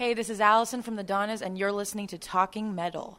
Hey, 0.00 0.14
this 0.14 0.30
is 0.30 0.40
Allison 0.40 0.80
from 0.80 0.96
the 0.96 1.02
Donnas, 1.02 1.42
and 1.42 1.58
you're 1.58 1.70
listening 1.70 2.06
to 2.06 2.16
Talking 2.16 2.74
Metal. 2.74 3.18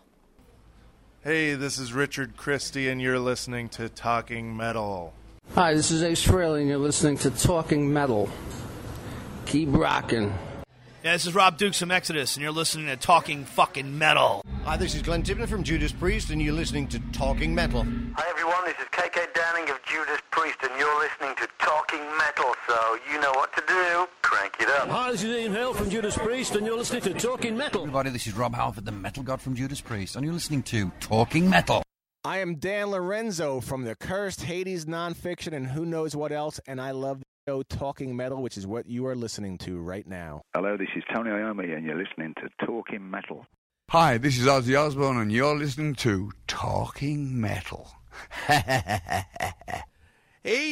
Hey, 1.24 1.54
this 1.54 1.78
is 1.78 1.94
Richard 1.94 2.36
Christie, 2.36 2.90
and 2.90 3.00
you're 3.00 3.20
listening 3.20 3.70
to 3.70 3.88
Talking 3.88 4.58
Metal. 4.58 5.14
Hi, 5.54 5.76
this 5.76 5.92
is 5.92 6.02
Ace 6.02 6.26
Frehley, 6.26 6.62
and 6.62 6.68
you're 6.68 6.80
listening 6.80 7.20
to 7.20 7.30
Talking 7.30 7.94
Metal. 7.94 8.32
Keep 9.46 9.70
rocking. 9.74 10.34
Yeah, 11.04 11.14
this 11.14 11.26
is 11.26 11.34
Rob 11.34 11.58
Dukes 11.58 11.80
from 11.80 11.90
Exodus, 11.90 12.36
and 12.36 12.44
you're 12.44 12.52
listening 12.52 12.86
to 12.86 12.96
Talking 12.96 13.44
Fucking 13.44 13.98
Metal. 13.98 14.44
Hi, 14.66 14.78
this 14.78 14.94
is 14.94 15.02
Glenn 15.02 15.24
Tipton 15.24 15.48
from 15.48 15.64
Judas 15.64 15.92
Priest, 15.92 16.30
and 16.30 16.40
you're 16.40 16.54
listening 16.54 16.88
to 16.90 17.00
Talking 17.12 17.56
Metal. 17.56 17.84
Hi 18.14 18.30
everyone, 18.30 18.66
this 18.66 18.76
is 18.78 18.86
KK 18.92 19.34
Downing 19.34 19.68
of 19.72 19.82
Judas 19.84 20.20
Priest, 20.30 20.58
and 20.62 20.72
you're 20.78 21.00
listening 21.00 21.34
to 21.38 21.48
Talking 21.58 22.02
Metal, 22.20 22.54
so 22.68 23.00
you 23.12 23.20
know 23.20 23.32
what 23.32 23.52
to 23.56 23.64
do. 23.68 24.08
Crank 24.22 24.54
it 24.60 24.70
up. 24.70 24.90
Hi, 24.90 25.12
this 25.12 25.24
is 25.24 25.36
Ian 25.36 25.54
Hill 25.54 25.74
from 25.74 25.90
Judas 25.90 26.16
Priest, 26.16 26.56
and 26.56 26.68
you're 26.68 26.78
listening 26.78 27.02
to 27.02 27.16
Talking 27.16 27.58
Metal. 27.58 27.82
Everybody, 27.82 28.12
this 28.12 28.28
is 28.28 28.36
Rob 28.36 28.54
Halford, 28.54 28.86
the 28.86 28.92
Metal 28.92 29.24
God 29.24 29.42
from 29.42 29.56
Judas 29.56 29.82
Priest, 29.82 30.16
and 30.16 30.24
you're 30.24 30.36
listening 30.36 30.62
to 30.62 30.92
Talking 31.00 31.50
Metal. 31.50 31.82
I 32.24 32.38
am 32.38 32.58
Dan 32.58 32.92
Lorenzo 32.92 33.60
from 33.60 33.86
the 33.86 33.96
Cursed 33.96 34.44
Hades 34.44 34.86
Nonfiction 34.86 35.54
and 35.54 35.66
who 35.66 35.84
knows 35.84 36.16
what 36.16 36.32
else, 36.32 36.60
and 36.68 36.80
I 36.80 36.92
love 36.92 37.22
the 37.22 37.26
show 37.48 37.64
Talking 37.64 38.16
Metal, 38.16 38.40
which 38.42 38.56
is 38.56 38.68
what 38.68 38.86
you 38.86 39.08
are 39.08 39.16
listening 39.16 39.58
to 39.60 39.80
right 39.80 40.06
now. 40.06 40.44
Hello, 40.54 40.78
this 40.78 40.90
is 40.96 41.04
Tony 41.12 41.32
Iommi, 41.32 41.76
and 41.76 41.84
you're 41.84 41.98
listening 41.98 42.36
to 42.36 42.50
Talking 42.66 43.10
Metal. 43.10 43.48
Hi, 43.90 44.20
this 44.20 44.38
is 44.38 44.46
Ozzy 44.46 44.80
Osbourne, 44.80 45.18
and 45.18 45.32
you're 45.32 45.56
listening 45.56 45.96
to 45.96 46.32
Talking 46.46 47.42
Metal. 47.42 47.92
hey, 48.48 49.26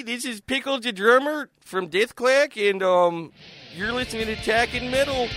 this 0.04 0.26
is 0.26 0.42
Pickle 0.42 0.80
the 0.80 0.92
Drummer 0.92 1.50
from 1.60 1.90
Dethklok, 1.90 2.70
and 2.70 2.84
um, 2.84 3.32
you're 3.76 3.92
listening 3.92 4.28
to 4.28 4.36
Talking 4.36 4.92
Metal. 4.92 5.28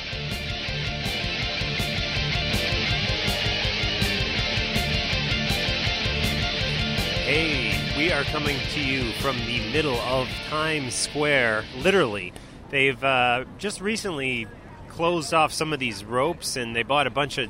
We 8.02 8.11
are 8.11 8.24
coming 8.24 8.58
to 8.70 8.80
you 8.80 9.13
from 9.20 9.36
the 9.46 9.61
middle 9.73 9.95
of 10.01 10.29
Times 10.48 10.92
Square, 10.92 11.64
literally. 11.85 12.33
They've 12.68 13.02
uh, 13.05 13.45
just 13.58 13.80
recently 13.80 14.48
closed 14.89 15.33
off 15.33 15.52
some 15.52 15.73
of 15.73 15.79
these 15.79 16.05
ropes 16.05 16.57
and 16.57 16.74
they 16.74 16.83
bought 16.83 17.07
a 17.07 17.11
bunch 17.11 17.39
of 17.39 17.48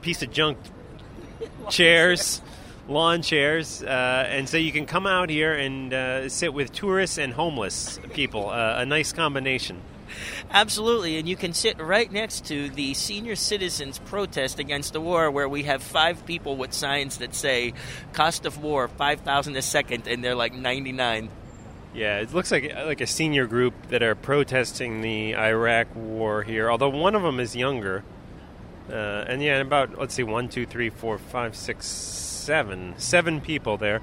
piece 0.00 0.22
of 0.22 0.30
junk 0.30 0.56
chairs, 1.68 2.40
lawn 2.88 3.20
chairs, 3.20 3.82
uh, 3.82 4.24
and 4.30 4.48
so 4.48 4.56
you 4.56 4.72
can 4.72 4.86
come 4.86 5.06
out 5.06 5.28
here 5.28 5.52
and 5.52 5.92
uh, 5.92 6.30
sit 6.30 6.54
with 6.54 6.72
tourists 6.72 7.18
and 7.18 7.34
homeless 7.34 8.00
people. 8.14 8.48
Uh, 8.48 8.76
a 8.78 8.86
nice 8.86 9.12
combination. 9.12 9.82
Absolutely, 10.50 11.18
and 11.18 11.28
you 11.28 11.36
can 11.36 11.52
sit 11.52 11.80
right 11.80 12.10
next 12.10 12.46
to 12.46 12.68
the 12.70 12.94
senior 12.94 13.36
citizens 13.36 13.98
protest 13.98 14.58
against 14.58 14.92
the 14.92 15.00
war, 15.00 15.30
where 15.30 15.48
we 15.48 15.64
have 15.64 15.82
five 15.82 16.24
people 16.26 16.56
with 16.56 16.72
signs 16.72 17.18
that 17.18 17.34
say 17.34 17.74
"cost 18.12 18.46
of 18.46 18.62
war 18.62 18.88
five 18.88 19.20
thousand 19.20 19.56
a 19.56 19.62
second, 19.62 20.06
and 20.06 20.22
they're 20.22 20.34
like 20.34 20.54
ninety 20.54 20.92
nine. 20.92 21.28
Yeah, 21.94 22.18
it 22.18 22.32
looks 22.32 22.50
like 22.50 22.74
like 22.74 23.00
a 23.00 23.06
senior 23.06 23.46
group 23.46 23.74
that 23.88 24.02
are 24.02 24.14
protesting 24.14 25.00
the 25.00 25.36
Iraq 25.36 25.94
war 25.94 26.42
here. 26.42 26.70
Although 26.70 26.90
one 26.90 27.14
of 27.14 27.22
them 27.22 27.40
is 27.40 27.56
younger, 27.56 28.04
uh, 28.90 29.24
and 29.26 29.42
yeah, 29.42 29.58
about 29.58 29.98
let's 29.98 30.14
see, 30.14 30.22
one, 30.22 30.48
two, 30.48 30.66
three, 30.66 30.90
four, 30.90 31.18
five, 31.18 31.56
six, 31.56 31.86
seven, 31.86 32.94
seven 32.98 33.40
people 33.40 33.76
there. 33.76 34.00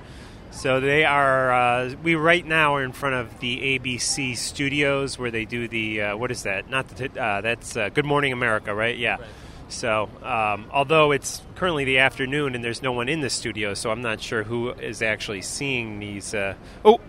So 0.55 0.79
they 0.79 1.03
are. 1.03 1.51
Uh, 1.51 1.95
we 2.01 2.15
right 2.15 2.45
now 2.45 2.75
are 2.75 2.83
in 2.83 2.93
front 2.93 3.15
of 3.15 3.39
the 3.41 3.77
ABC 3.77 4.37
studios 4.37 5.19
where 5.19 5.29
they 5.29 5.43
do 5.43 5.67
the 5.67 6.01
uh, 6.01 6.17
what 6.17 6.31
is 6.31 6.43
that? 6.43 6.69
Not 6.69 6.87
the 6.87 7.21
uh, 7.21 7.41
that's 7.41 7.75
uh, 7.75 7.89
Good 7.89 8.05
Morning 8.05 8.31
America, 8.31 8.73
right? 8.73 8.97
Yeah. 8.97 9.17
Right. 9.17 9.27
So 9.67 10.09
um, 10.23 10.67
although 10.71 11.11
it's 11.11 11.41
currently 11.55 11.83
the 11.83 11.97
afternoon 11.97 12.55
and 12.55 12.63
there's 12.63 12.81
no 12.81 12.93
one 12.93 13.09
in 13.09 13.19
the 13.19 13.29
studio, 13.29 13.73
so 13.73 13.91
I'm 13.91 14.01
not 14.01 14.21
sure 14.21 14.43
who 14.43 14.71
is 14.71 15.01
actually 15.01 15.41
seeing 15.41 15.99
these. 15.99 16.33
Uh, 16.33 16.55
oh, 16.85 17.01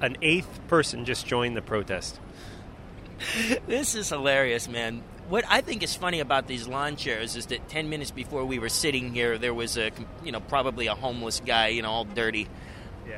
an 0.00 0.16
eighth 0.22 0.60
person 0.68 1.04
just 1.04 1.26
joined 1.26 1.56
the 1.56 1.62
protest. 1.62 2.20
this 3.66 3.96
is 3.96 4.10
hilarious, 4.10 4.68
man. 4.68 5.02
What 5.28 5.44
I 5.48 5.60
think 5.60 5.82
is 5.82 5.96
funny 5.96 6.20
about 6.20 6.46
these 6.46 6.68
lawn 6.68 6.94
chairs 6.94 7.34
is 7.34 7.46
that 7.46 7.68
10 7.68 7.88
minutes 7.88 8.12
before 8.12 8.44
we 8.44 8.60
were 8.60 8.68
sitting 8.68 9.12
here, 9.12 9.38
there 9.38 9.54
was 9.54 9.76
a, 9.76 9.90
you 10.22 10.30
know, 10.30 10.38
probably 10.38 10.86
a 10.86 10.94
homeless 10.94 11.40
guy, 11.44 11.68
you 11.68 11.82
know, 11.82 11.90
all 11.90 12.04
dirty 12.04 12.46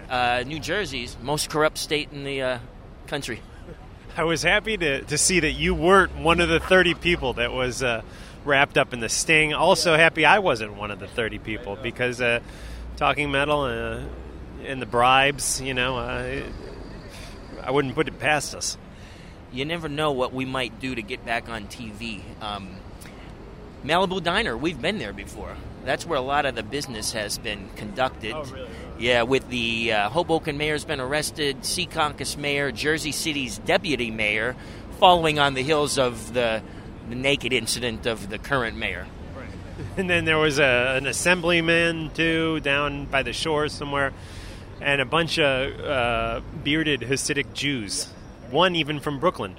uh, 0.09 0.45
New 0.47 0.61
Jersey's 0.61 1.17
most 1.23 1.51
corrupt 1.51 1.79
state 1.79 2.11
in 2.13 2.25
the 2.25 2.43
uh, 2.43 2.59
country. 3.07 3.43
I 4.17 4.25
was 4.25 4.43
happy 4.43 4.77
to, 4.77 5.03
to 5.03 5.19
see 5.19 5.41
that 5.41 5.53
you 5.53 5.75
weren't 5.75 6.17
one 6.17 6.41
of 6.41 6.49
the 6.49 6.59
30 6.59 6.95
people 6.95 7.35
that 7.35 7.53
was 7.53 7.83
uh, 7.83 8.03
wrapped 8.45 8.77
up 8.77 8.93
in 8.93 9.01
the 9.01 9.09
sting. 9.09 9.55
Also, 9.55 9.97
happy 9.97 10.25
I 10.25 10.41
wasn't 10.41 10.75
one 10.75 10.91
of 10.91 10.99
the 10.99 11.07
30 11.07 11.39
people 11.39 11.77
because 11.77 12.21
uh, 12.21 12.41
talking 12.97 13.31
metal 13.31 13.63
uh, 13.63 14.01
and 14.65 14.83
the 14.83 14.87
bribes, 14.87 15.61
you 15.61 15.75
know, 15.75 15.99
uh, 15.99 16.43
I 17.63 17.71
wouldn't 17.71 17.95
put 17.95 18.09
it 18.09 18.19
past 18.19 18.55
us. 18.55 18.77
You 19.53 19.65
never 19.65 19.89
know 19.89 20.13
what 20.13 20.33
we 20.33 20.45
might 20.45 20.81
do 20.81 20.95
to 20.95 21.03
get 21.03 21.25
back 21.25 21.49
on 21.49 21.67
TV. 21.67 22.23
Um, 22.41 22.77
Malibu 23.85 24.23
Diner, 24.23 24.57
we've 24.57 24.81
been 24.81 24.99
there 24.99 25.13
before. 25.13 25.57
That's 25.85 26.05
where 26.05 26.19
a 26.19 26.23
lot 26.23 26.45
of 26.45 26.55
the 26.55 26.63
business 26.63 27.13
has 27.13 27.39
been 27.39 27.69
conducted. 27.77 28.33
Oh, 28.35 28.43
really? 28.45 28.69
Yeah, 28.99 29.23
with 29.23 29.49
the 29.49 29.93
uh, 29.93 30.09
Hoboken 30.11 30.59
mayor's 30.59 30.85
been 30.85 30.99
arrested, 30.99 31.59
Secaucus 31.61 32.37
mayor, 32.37 32.73
Jersey 32.73 33.13
City's 33.13 33.59
deputy 33.59 34.11
mayor, 34.11 34.57
following 34.99 35.39
on 35.39 35.55
the 35.55 35.63
heels 35.63 35.99
of 35.99 36.35
the, 36.35 36.61
the 37.09 37.15
naked 37.15 37.53
incident 37.53 38.07
of 38.07 38.29
the 38.29 38.39
current 38.39 38.77
mayor. 38.77 39.07
Right. 39.37 39.47
And 39.97 40.11
then 40.11 40.25
there 40.25 40.37
was 40.37 40.59
a, 40.59 40.97
an 40.97 41.07
assemblyman, 41.07 42.11
too, 42.11 42.59
down 42.59 43.05
by 43.05 43.23
the 43.23 43.33
shore 43.33 43.69
somewhere, 43.69 44.13
and 44.81 45.01
a 45.01 45.05
bunch 45.05 45.39
of 45.39 45.81
uh, 45.81 46.41
bearded 46.65 47.03
Hasidic 47.03 47.53
Jews, 47.53 48.09
one 48.51 48.75
even 48.75 48.99
from 48.99 49.21
Brooklyn. 49.21 49.55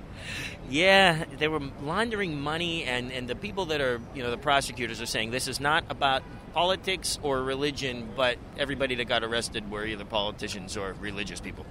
Yeah, 0.69 1.23
they 1.37 1.47
were 1.47 1.61
laundering 1.81 2.41
money, 2.41 2.83
and, 2.83 3.09
and 3.13 3.25
the 3.29 3.35
people 3.35 3.67
that 3.67 3.79
are, 3.79 4.01
you 4.13 4.21
know, 4.21 4.31
the 4.31 4.37
prosecutors 4.37 4.99
are 5.01 5.05
saying 5.05 5.31
this 5.31 5.47
is 5.47 5.61
not 5.61 5.85
about 5.89 6.23
politics 6.53 7.19
or 7.23 7.41
religion, 7.43 8.09
but 8.15 8.37
everybody 8.57 8.95
that 8.95 9.05
got 9.05 9.23
arrested 9.23 9.69
were 9.71 9.85
either 9.85 10.05
politicians 10.05 10.75
or 10.77 10.95
religious 10.99 11.39
people. 11.39 11.65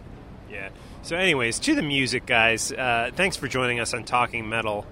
Yeah. 0.51 0.71
So, 1.03 1.17
anyways, 1.17 1.59
to 1.61 1.75
the 1.75 1.83
music, 1.83 2.27
guys. 2.27 2.73
Uh, 2.73 3.11
thanks 3.15 3.37
for 3.37 3.49
joining 3.49 3.81
us 3.81 3.93
on 3.93 4.05
Talking 4.05 4.49
Metal. 4.49 4.87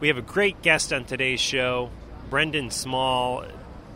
We 0.00 0.08
have 0.08 0.16
a 0.16 0.22
great 0.22 0.62
guest 0.62 0.92
on 0.92 1.04
today's 1.04 1.40
show. 1.40 1.90
Brendan 2.30 2.70
Small 2.70 3.44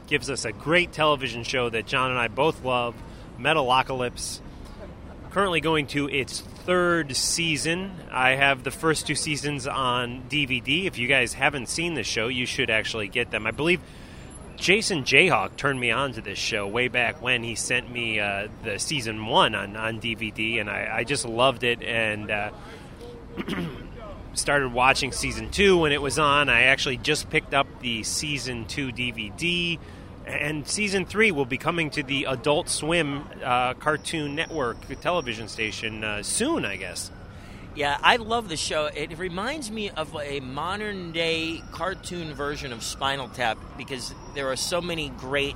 gives 0.07 0.29
us 0.29 0.45
a 0.45 0.53
great 0.53 0.93
television 0.93 1.43
show 1.43 1.71
that 1.71 1.87
John 1.87 2.11
and 2.11 2.19
I 2.19 2.29
both 2.29 2.65
love, 2.65 2.95
Metalocalypse. 3.39 4.41
Currently 5.31 5.61
going 5.61 5.87
to 5.89 6.09
its 6.09 6.41
third 6.41 7.17
season. 7.17 7.93
I 8.11 8.31
have 8.31 8.65
the 8.65 8.71
first 8.71 9.07
two 9.07 9.15
seasons 9.15 9.67
on 9.67 10.25
DVD. 10.29 10.87
If 10.87 10.99
you 10.99 11.09
guys 11.09 11.35
haven't 11.35 11.69
seen 11.69 11.95
the 11.95 12.03
show, 12.03 12.29
you 12.29 12.47
should 12.47 12.69
actually 12.69 13.09
get 13.09 13.31
them. 13.31 13.47
I 13.47 13.53
believe 13.53 13.81
Jason 14.61 15.05
Jayhawk 15.05 15.57
turned 15.57 15.81
me 15.81 15.91
on 15.91 16.13
to 16.13 16.21
this 16.21 16.39
show 16.39 16.69
way 16.69 16.89
back 16.89 17.23
when 17.23 17.43
he 17.43 17.55
sent 17.55 17.91
me 17.91 18.21
uh, 18.21 18.49
the 18.63 18.79
season 18.79 19.25
one 19.25 19.55
on, 19.55 19.75
on 19.75 20.03
DVD, 20.03 20.61
and 20.61 20.69
I, 20.69 20.99
I 20.99 21.05
just 21.05 21.25
loved 21.25 21.65
it. 21.65 21.83
And 21.83 22.31
uh, 22.31 22.51
started 24.35 24.75
watching 24.75 25.13
season 25.13 25.51
two 25.51 25.79
when 25.79 25.93
it 25.93 26.03
was 26.03 26.19
on. 26.19 26.51
I 26.51 26.65
actually 26.65 26.99
just 26.99 27.31
picked 27.31 27.55
up 27.55 27.67
the 27.81 28.03
season 28.03 28.67
two 28.67 28.89
DVD, 28.89 29.79
and 30.27 30.69
season 30.69 31.07
three 31.07 31.31
will 31.31 31.47
be 31.47 31.59
coming 31.59 31.89
to 31.93 32.03
the 32.03 32.25
Adult 32.25 32.69
Swim 32.69 33.25
uh, 33.43 33.73
Cartoon 33.75 34.35
Network 34.35 34.77
television 35.01 35.49
station 35.49 36.05
uh, 36.05 36.23
soon, 36.23 36.67
I 36.67 36.77
guess. 36.77 37.11
Yeah, 37.77 37.97
I 38.03 38.17
love 38.17 38.49
the 38.49 38.57
show. 38.57 38.87
It 38.87 39.17
reminds 39.17 39.71
me 39.71 39.91
of 39.91 40.15
a 40.17 40.41
modern 40.41 41.13
day 41.13 41.63
cartoon 41.71 42.35
version 42.35 42.73
of 42.73 42.83
Spinal 42.83 43.29
Tap 43.29 43.59
because 43.79 44.13
there 44.35 44.51
are 44.51 44.57
so 44.57 44.81
many 44.81 45.11
great, 45.11 45.55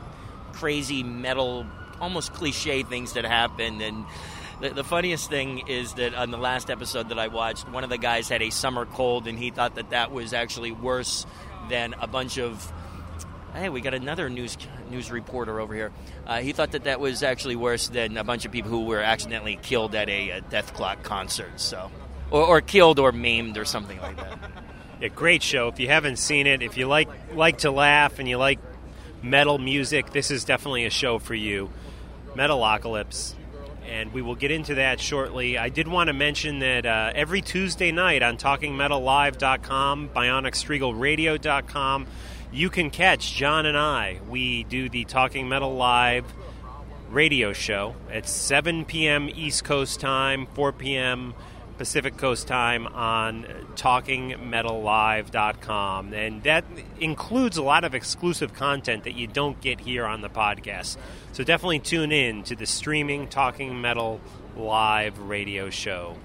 crazy 0.52 1.02
metal, 1.02 1.66
almost 2.00 2.32
cliche 2.32 2.84
things 2.84 3.14
that 3.14 3.24
happen. 3.24 3.80
And 3.80 4.04
the, 4.60 4.70
the 4.70 4.84
funniest 4.84 5.28
thing 5.28 5.66
is 5.66 5.94
that 5.94 6.14
on 6.14 6.30
the 6.30 6.38
last 6.38 6.70
episode 6.70 7.08
that 7.08 7.18
I 7.18 7.26
watched, 7.26 7.68
one 7.68 7.82
of 7.82 7.90
the 7.90 7.98
guys 7.98 8.28
had 8.28 8.42
a 8.42 8.50
summer 8.50 8.86
cold 8.86 9.26
and 9.26 9.36
he 9.36 9.50
thought 9.50 9.74
that 9.74 9.90
that 9.90 10.12
was 10.12 10.32
actually 10.32 10.70
worse 10.72 11.26
than 11.68 11.94
a 12.00 12.06
bunch 12.06 12.38
of. 12.38 12.72
Hey, 13.54 13.68
we 13.68 13.80
got 13.80 13.94
another 13.94 14.28
news 14.30 14.56
news 14.90 15.10
reporter 15.10 15.60
over 15.60 15.74
here. 15.74 15.92
Uh, 16.26 16.40
he 16.40 16.52
thought 16.52 16.72
that 16.72 16.84
that 16.84 17.00
was 17.00 17.22
actually 17.22 17.56
worse 17.56 17.88
than 17.88 18.16
a 18.16 18.24
bunch 18.24 18.44
of 18.44 18.52
people 18.52 18.70
who 18.70 18.84
were 18.84 19.00
accidentally 19.00 19.56
killed 19.62 19.94
at 19.94 20.08
a, 20.08 20.30
a 20.30 20.40
Dethklok 20.42 21.02
concert. 21.02 21.60
So, 21.60 21.90
or, 22.30 22.42
or 22.42 22.60
killed 22.60 22.98
or 22.98 23.12
maimed 23.12 23.56
or 23.56 23.64
something 23.64 24.00
like 24.00 24.16
that. 24.16 24.38
Yeah, 25.00 25.08
great 25.08 25.42
show. 25.42 25.68
If 25.68 25.80
you 25.80 25.88
haven't 25.88 26.16
seen 26.16 26.46
it, 26.46 26.62
if 26.62 26.76
you 26.76 26.86
like 26.86 27.08
like 27.34 27.58
to 27.58 27.70
laugh 27.70 28.18
and 28.18 28.28
you 28.28 28.38
like 28.38 28.58
metal 29.22 29.58
music, 29.58 30.12
this 30.12 30.30
is 30.30 30.44
definitely 30.44 30.84
a 30.84 30.90
show 30.90 31.18
for 31.18 31.34
you. 31.34 31.70
Metalocalypse. 32.34 33.34
And 33.88 34.12
we 34.12 34.22
will 34.22 34.34
get 34.34 34.50
into 34.50 34.76
that 34.76 34.98
shortly. 34.98 35.58
I 35.58 35.68
did 35.68 35.86
want 35.88 36.08
to 36.08 36.14
mention 36.14 36.60
that 36.60 36.86
uh, 36.86 37.12
every 37.14 37.42
Tuesday 37.42 37.92
night 37.92 38.22
on 38.22 38.38
TalkingMetalLive.com, 38.38 40.08
BionicStriegelRadio.com, 40.08 42.06
you 42.50 42.70
can 42.70 42.90
catch 42.90 43.34
John 43.34 43.66
and 43.66 43.76
I. 43.76 44.20
We 44.28 44.64
do 44.64 44.88
the 44.88 45.04
Talking 45.04 45.48
Metal 45.48 45.74
Live 45.74 46.24
radio 47.10 47.52
show 47.52 47.94
at 48.10 48.28
7 48.28 48.84
p.m. 48.86 49.28
East 49.28 49.64
Coast 49.64 50.00
time, 50.00 50.46
4 50.54 50.72
p.m. 50.72 51.34
Pacific 51.78 52.16
Coast 52.16 52.46
time 52.46 52.86
on 52.86 53.44
talkingmetallive.com. 53.74 56.12
And 56.12 56.42
that 56.44 56.64
includes 57.00 57.56
a 57.56 57.62
lot 57.62 57.84
of 57.84 57.94
exclusive 57.94 58.54
content 58.54 59.04
that 59.04 59.14
you 59.14 59.26
don't 59.26 59.60
get 59.60 59.80
here 59.80 60.06
on 60.06 60.20
the 60.20 60.30
podcast. 60.30 60.96
So 61.32 61.44
definitely 61.44 61.80
tune 61.80 62.12
in 62.12 62.42
to 62.44 62.56
the 62.56 62.66
streaming 62.66 63.28
Talking 63.28 63.80
Metal 63.80 64.20
Live 64.56 65.18
radio 65.18 65.70
show. 65.70 66.16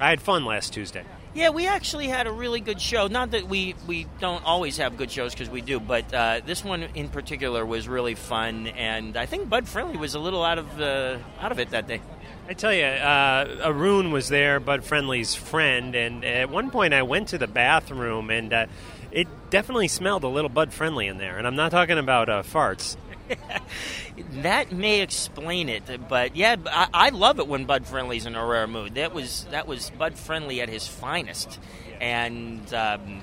I 0.00 0.10
had 0.10 0.20
fun 0.20 0.44
last 0.44 0.72
Tuesday. 0.72 1.04
Yeah, 1.34 1.50
we 1.50 1.66
actually 1.66 2.06
had 2.06 2.28
a 2.28 2.32
really 2.32 2.60
good 2.60 2.80
show. 2.80 3.08
Not 3.08 3.32
that 3.32 3.48
we, 3.48 3.74
we 3.88 4.06
don't 4.20 4.44
always 4.44 4.76
have 4.76 4.96
good 4.96 5.10
shows 5.10 5.34
because 5.34 5.50
we 5.50 5.62
do, 5.62 5.80
but 5.80 6.14
uh, 6.14 6.40
this 6.46 6.64
one 6.64 6.84
in 6.94 7.08
particular 7.08 7.66
was 7.66 7.88
really 7.88 8.14
fun, 8.14 8.68
and 8.68 9.16
I 9.16 9.26
think 9.26 9.48
Bud 9.48 9.66
Friendly 9.66 9.96
was 9.96 10.14
a 10.14 10.20
little 10.20 10.44
out 10.44 10.58
of 10.58 10.80
uh, 10.80 11.18
out 11.40 11.50
of 11.50 11.58
it 11.58 11.70
that 11.70 11.88
day. 11.88 12.00
I 12.46 12.52
tell 12.52 12.74
you, 12.74 12.84
uh, 12.84 13.62
Arun 13.64 14.10
was 14.10 14.28
there, 14.28 14.60
Bud 14.60 14.84
Friendly's 14.84 15.34
friend, 15.34 15.94
and 15.94 16.22
at 16.24 16.50
one 16.50 16.70
point 16.70 16.92
I 16.92 17.02
went 17.02 17.28
to 17.28 17.38
the 17.38 17.46
bathroom, 17.46 18.28
and 18.28 18.52
uh, 18.52 18.66
it 19.10 19.28
definitely 19.48 19.88
smelled 19.88 20.24
a 20.24 20.28
little 20.28 20.50
Bud 20.50 20.70
Friendly 20.70 21.06
in 21.06 21.16
there. 21.16 21.38
And 21.38 21.46
I'm 21.46 21.56
not 21.56 21.70
talking 21.70 21.96
about 21.96 22.28
uh, 22.28 22.42
farts. 22.42 22.98
that 24.42 24.72
may 24.72 25.00
explain 25.00 25.70
it, 25.70 25.84
but 26.08 26.36
yeah, 26.36 26.56
I, 26.66 26.88
I, 26.92 27.08
love 27.08 27.38
it 27.38 27.48
when 27.48 27.64
Bud 27.64 27.86
Friendly's 27.86 28.26
in 28.26 28.34
a 28.34 28.44
rare 28.44 28.66
mood. 28.66 28.96
That 28.96 29.14
was 29.14 29.46
that 29.50 29.66
was 29.66 29.88
Bud 29.88 30.18
Friendly 30.18 30.60
at 30.60 30.68
his 30.68 30.86
finest, 30.86 31.58
and 31.98 32.74
um, 32.74 33.22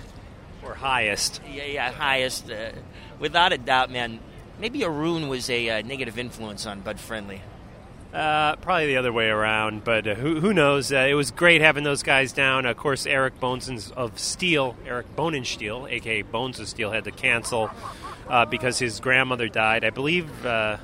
or 0.65 0.73
highest. 0.73 1.41
Yeah, 1.47 1.65
yeah, 1.65 1.91
highest, 1.91 2.49
uh, 2.49 2.71
without 3.19 3.53
a 3.53 3.59
doubt, 3.59 3.91
man. 3.91 4.19
Maybe 4.59 4.83
Arun 4.83 5.27
was 5.27 5.49
a 5.51 5.69
uh, 5.69 5.81
negative 5.83 6.17
influence 6.17 6.65
on 6.65 6.81
Bud 6.81 6.99
Friendly. 6.99 7.41
Uh, 8.13 8.57
probably 8.57 8.87
the 8.87 8.97
other 8.97 9.13
way 9.13 9.29
around, 9.29 9.85
but 9.85 10.05
uh, 10.05 10.15
who, 10.15 10.41
who 10.41 10.53
knows? 10.53 10.91
Uh, 10.91 11.07
it 11.09 11.13
was 11.13 11.31
great 11.31 11.61
having 11.61 11.85
those 11.85 12.03
guys 12.03 12.33
down. 12.33 12.65
Of 12.65 12.75
course, 12.75 13.05
Eric 13.05 13.39
Bones 13.39 13.91
of 13.91 14.19
Steel, 14.19 14.75
Eric 14.85 15.15
Bonensteel, 15.15 15.89
aka 15.89 16.21
Bones 16.23 16.59
of 16.59 16.67
Steel, 16.67 16.91
had 16.91 17.05
to 17.05 17.11
cancel 17.11 17.69
uh, 18.27 18.45
because 18.45 18.79
his 18.79 18.99
grandmother 18.99 19.47
died. 19.47 19.85
I 19.85 19.91
believe. 19.91 20.45
Eh, 20.45 20.77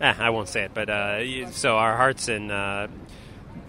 I 0.00 0.30
won't 0.30 0.48
say 0.48 0.64
it, 0.64 0.72
but 0.74 0.88
so 1.52 1.76
our 1.76 1.96
hearts 1.96 2.28
and 2.28 2.90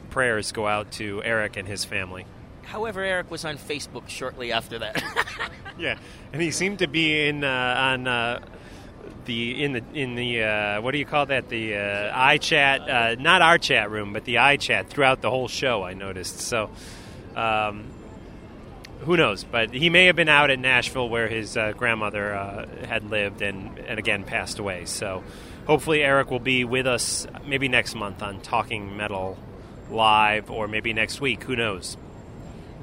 prayers 0.09 0.51
go 0.51 0.67
out 0.67 0.91
to 0.93 1.23
Eric 1.23 1.55
and 1.55 1.67
his 1.67 1.85
family. 1.85 2.25
However, 2.63 3.01
Eric 3.01 3.31
was 3.31 3.45
on 3.45 3.57
Facebook 3.57 4.09
shortly 4.09 4.51
after 4.51 4.79
that. 4.79 5.01
yeah, 5.79 5.97
and 6.33 6.41
he 6.41 6.51
seemed 6.51 6.79
to 6.79 6.87
be 6.87 7.29
in 7.29 7.45
on 7.45 8.41
the 9.25 9.63
in 9.63 9.73
the 9.73 9.83
in 9.93 10.15
the 10.15 10.43
uh, 10.43 10.81
what 10.81 10.91
do 10.91 10.97
you 10.97 11.05
call 11.05 11.25
that? 11.27 11.49
The 11.49 11.75
uh, 11.75 12.11
i 12.13 12.37
chat 12.37 12.81
uh, 12.89 13.15
not 13.19 13.41
our 13.41 13.57
chat 13.57 13.89
room 13.89 14.13
but 14.13 14.25
the 14.25 14.37
i 14.39 14.57
chat 14.57 14.89
throughout 14.89 15.21
the 15.21 15.29
whole 15.29 15.47
show 15.47 15.83
I 15.83 15.93
noticed. 15.93 16.39
So 16.39 16.69
um, 17.35 17.85
who 19.01 19.17
knows? 19.17 19.43
But 19.43 19.73
he 19.73 19.89
may 19.89 20.05
have 20.05 20.15
been 20.15 20.29
out 20.29 20.49
at 20.49 20.59
Nashville 20.59 21.09
where 21.09 21.27
his 21.27 21.57
uh, 21.57 21.73
grandmother 21.73 22.33
uh, 22.33 22.85
had 22.85 23.09
lived 23.09 23.41
and 23.41 23.77
and 23.79 23.99
again 23.99 24.23
passed 24.23 24.59
away. 24.59 24.85
So 24.85 25.23
hopefully 25.67 26.01
Eric 26.03 26.31
will 26.31 26.39
be 26.39 26.63
with 26.63 26.87
us 26.87 27.27
maybe 27.45 27.67
next 27.67 27.95
month 27.95 28.21
on 28.21 28.41
Talking 28.41 28.95
Metal 28.97 29.37
live 29.89 30.49
or 30.49 30.67
maybe 30.67 30.93
next 30.93 31.21
week. 31.21 31.43
Who 31.43 31.55
knows? 31.55 31.97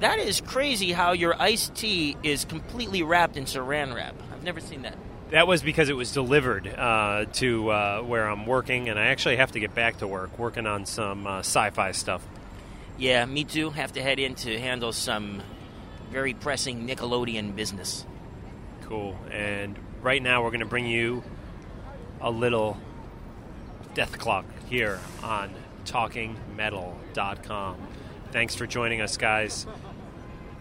That 0.00 0.18
is 0.18 0.40
crazy 0.40 0.92
how 0.92 1.12
your 1.12 1.40
iced 1.40 1.76
tea 1.76 2.16
is 2.24 2.44
completely 2.44 3.02
wrapped 3.02 3.36
in 3.36 3.44
saran 3.44 3.94
wrap. 3.94 4.16
I've 4.32 4.42
never 4.42 4.60
seen 4.60 4.82
that 4.82 4.96
that 5.32 5.46
was 5.46 5.62
because 5.62 5.88
it 5.88 5.96
was 5.96 6.12
delivered 6.12 6.68
uh, 6.68 7.24
to 7.34 7.70
uh, 7.70 8.02
where 8.02 8.28
I'm 8.28 8.44
working, 8.44 8.90
and 8.90 8.98
I 8.98 9.06
actually 9.06 9.36
have 9.36 9.52
to 9.52 9.60
get 9.60 9.74
back 9.74 9.98
to 9.98 10.06
work, 10.06 10.38
working 10.38 10.66
on 10.66 10.84
some 10.84 11.26
uh, 11.26 11.38
sci-fi 11.38 11.92
stuff. 11.92 12.22
Yeah, 12.98 13.24
me 13.24 13.44
too. 13.44 13.70
Have 13.70 13.92
to 13.94 14.02
head 14.02 14.18
in 14.18 14.34
to 14.36 14.60
handle 14.60 14.92
some 14.92 15.42
very 16.10 16.34
pressing 16.34 16.86
Nickelodeon 16.86 17.56
business. 17.56 18.04
Cool. 18.82 19.16
And 19.30 19.78
right 20.02 20.22
now, 20.22 20.42
we're 20.42 20.50
going 20.50 20.60
to 20.60 20.66
bring 20.66 20.86
you 20.86 21.24
a 22.20 22.30
little 22.30 22.76
Dethklok 23.94 24.44
here 24.68 25.00
on 25.22 25.54
TalkingMetal.com. 25.86 27.76
Thanks 28.32 28.54
for 28.54 28.66
joining 28.66 29.00
us, 29.00 29.16
guys. 29.16 29.66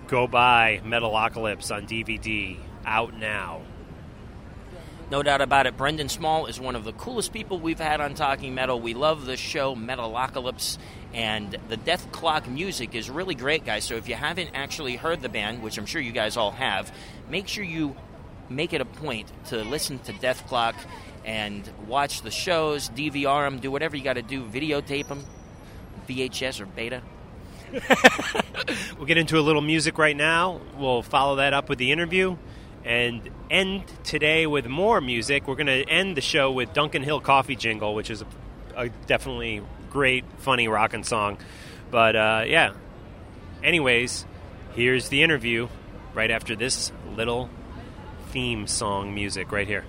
Go 0.07 0.27
buy 0.27 0.79
Metalocalypse 0.85 1.75
on 1.75 1.85
DVD. 1.87 2.57
Out 2.85 3.17
now. 3.17 3.63
No 5.11 5.21
doubt 5.21 5.41
about 5.41 5.67
it. 5.67 5.75
Brendan 5.75 6.07
Small 6.07 6.45
is 6.45 6.57
one 6.57 6.73
of 6.73 6.85
the 6.85 6.93
coolest 6.93 7.33
people 7.33 7.59
we've 7.59 7.81
had 7.81 7.99
on 7.99 8.13
Talking 8.13 8.55
Metal. 8.55 8.79
We 8.79 8.93
love 8.93 9.25
the 9.25 9.35
show 9.35 9.75
Metalocalypse, 9.75 10.77
and 11.13 11.53
the 11.67 11.75
Dethklok 11.75 12.47
music 12.47 12.95
is 12.95 13.09
really 13.09 13.35
great, 13.35 13.65
guys. 13.65 13.83
So 13.83 13.95
if 13.95 14.07
you 14.07 14.15
haven't 14.15 14.51
actually 14.53 14.95
heard 14.95 15.21
the 15.21 15.27
band, 15.27 15.63
which 15.63 15.77
I'm 15.77 15.85
sure 15.85 15.99
you 15.99 16.13
guys 16.13 16.37
all 16.37 16.51
have, 16.51 16.95
make 17.29 17.49
sure 17.49 17.65
you 17.65 17.93
make 18.47 18.71
it 18.71 18.79
a 18.79 18.85
point 18.85 19.29
to 19.47 19.65
listen 19.65 19.99
to 19.99 20.13
Dethklok 20.13 20.75
and 21.25 21.69
watch 21.87 22.21
the 22.21 22.31
shows, 22.31 22.89
DVR 22.89 23.45
them, 23.45 23.59
do 23.59 23.69
whatever 23.69 23.97
you 23.97 24.05
got 24.05 24.13
to 24.13 24.21
do, 24.21 24.45
videotape 24.45 25.09
them, 25.09 25.25
VHS 26.07 26.61
or 26.61 26.67
beta. 26.67 27.01
we'll 28.97 29.07
get 29.07 29.17
into 29.17 29.37
a 29.37 29.41
little 29.41 29.61
music 29.61 29.97
right 29.97 30.15
now. 30.15 30.61
We'll 30.77 31.01
follow 31.01 31.35
that 31.35 31.51
up 31.53 31.67
with 31.67 31.79
the 31.79 31.91
interview 31.91 32.37
and 32.83 33.29
end 33.49 33.83
today 34.03 34.47
with 34.47 34.67
more 34.67 35.01
music. 35.01 35.47
We're 35.47 35.55
going 35.55 35.67
to 35.67 35.83
end 35.89 36.17
the 36.17 36.21
show 36.21 36.51
with 36.51 36.73
Duncan 36.73 37.03
Hill 37.03 37.19
Coffee 37.19 37.55
Jingle, 37.55 37.93
which 37.93 38.09
is 38.09 38.21
a, 38.21 38.25
a 38.75 38.89
definitely 39.07 39.61
great, 39.89 40.25
funny 40.39 40.67
rockin' 40.67 41.03
song. 41.03 41.37
But 41.89 42.15
uh, 42.15 42.43
yeah, 42.47 42.73
anyways, 43.63 44.25
here's 44.73 45.09
the 45.09 45.23
interview 45.23 45.67
right 46.13 46.31
after 46.31 46.55
this 46.55 46.91
little 47.15 47.49
theme 48.29 48.67
song 48.67 49.13
music 49.13 49.51
right 49.51 49.67
here. 49.67 49.85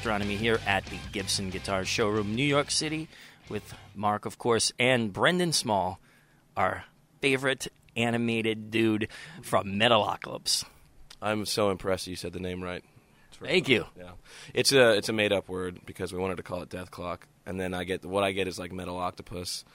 Astronomy 0.00 0.36
here 0.36 0.58
at 0.66 0.86
the 0.86 0.96
Gibson 1.12 1.50
Guitar 1.50 1.84
Showroom, 1.84 2.34
New 2.34 2.42
York 2.42 2.70
City, 2.70 3.06
with 3.50 3.74
Mark, 3.94 4.24
of 4.24 4.38
course, 4.38 4.72
and 4.78 5.12
Brendan 5.12 5.52
Small, 5.52 6.00
our 6.56 6.84
favorite 7.20 7.68
animated 7.94 8.70
dude 8.70 9.08
from 9.42 9.74
Metalocalypse. 9.78 10.64
I'm 11.20 11.44
so 11.44 11.68
impressed 11.68 12.06
you 12.06 12.16
said 12.16 12.32
the 12.32 12.40
name 12.40 12.64
right. 12.64 12.82
Thank 13.44 13.68
you. 13.68 13.84
Yeah, 13.94 14.12
it's 14.54 14.72
a 14.72 14.92
it's 14.96 15.10
a 15.10 15.12
made 15.12 15.34
up 15.34 15.50
word 15.50 15.80
because 15.84 16.14
we 16.14 16.18
wanted 16.18 16.38
to 16.38 16.44
call 16.44 16.62
it 16.62 16.70
Dethklok, 16.70 17.18
and 17.44 17.60
then 17.60 17.74
I 17.74 17.84
get 17.84 18.02
what 18.02 18.24
I 18.24 18.32
get 18.32 18.48
is 18.48 18.58
like 18.58 18.72
metal 18.72 18.96
octopus, 18.96 19.66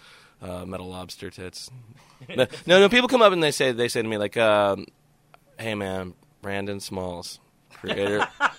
uh, 0.42 0.66
metal 0.66 0.90
lobster 0.90 1.30
tits. 1.30 1.70
no, 2.28 2.48
no, 2.66 2.80
no, 2.80 2.90
People 2.90 3.10
come 3.10 3.22
up 3.22 3.32
and 3.32 3.44
they 3.44 3.52
say 3.52 3.74
they 3.74 3.90
say 3.90 4.02
to 4.02 4.08
me 4.08 4.18
like, 4.18 4.38
um, 4.38 4.88
"Hey 5.60 5.76
man, 5.76 6.16
Brandon 6.42 6.80
Smalls, 6.80 7.40
creator 7.76 8.28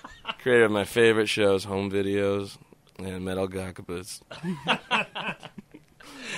creator 0.46 0.64
of 0.64 0.70
my 0.70 0.84
favorite 0.84 1.28
shows, 1.28 1.64
home 1.64 1.90
videos, 1.90 2.56
and 2.98 3.24
metal 3.24 3.44
octopus." 3.58 4.20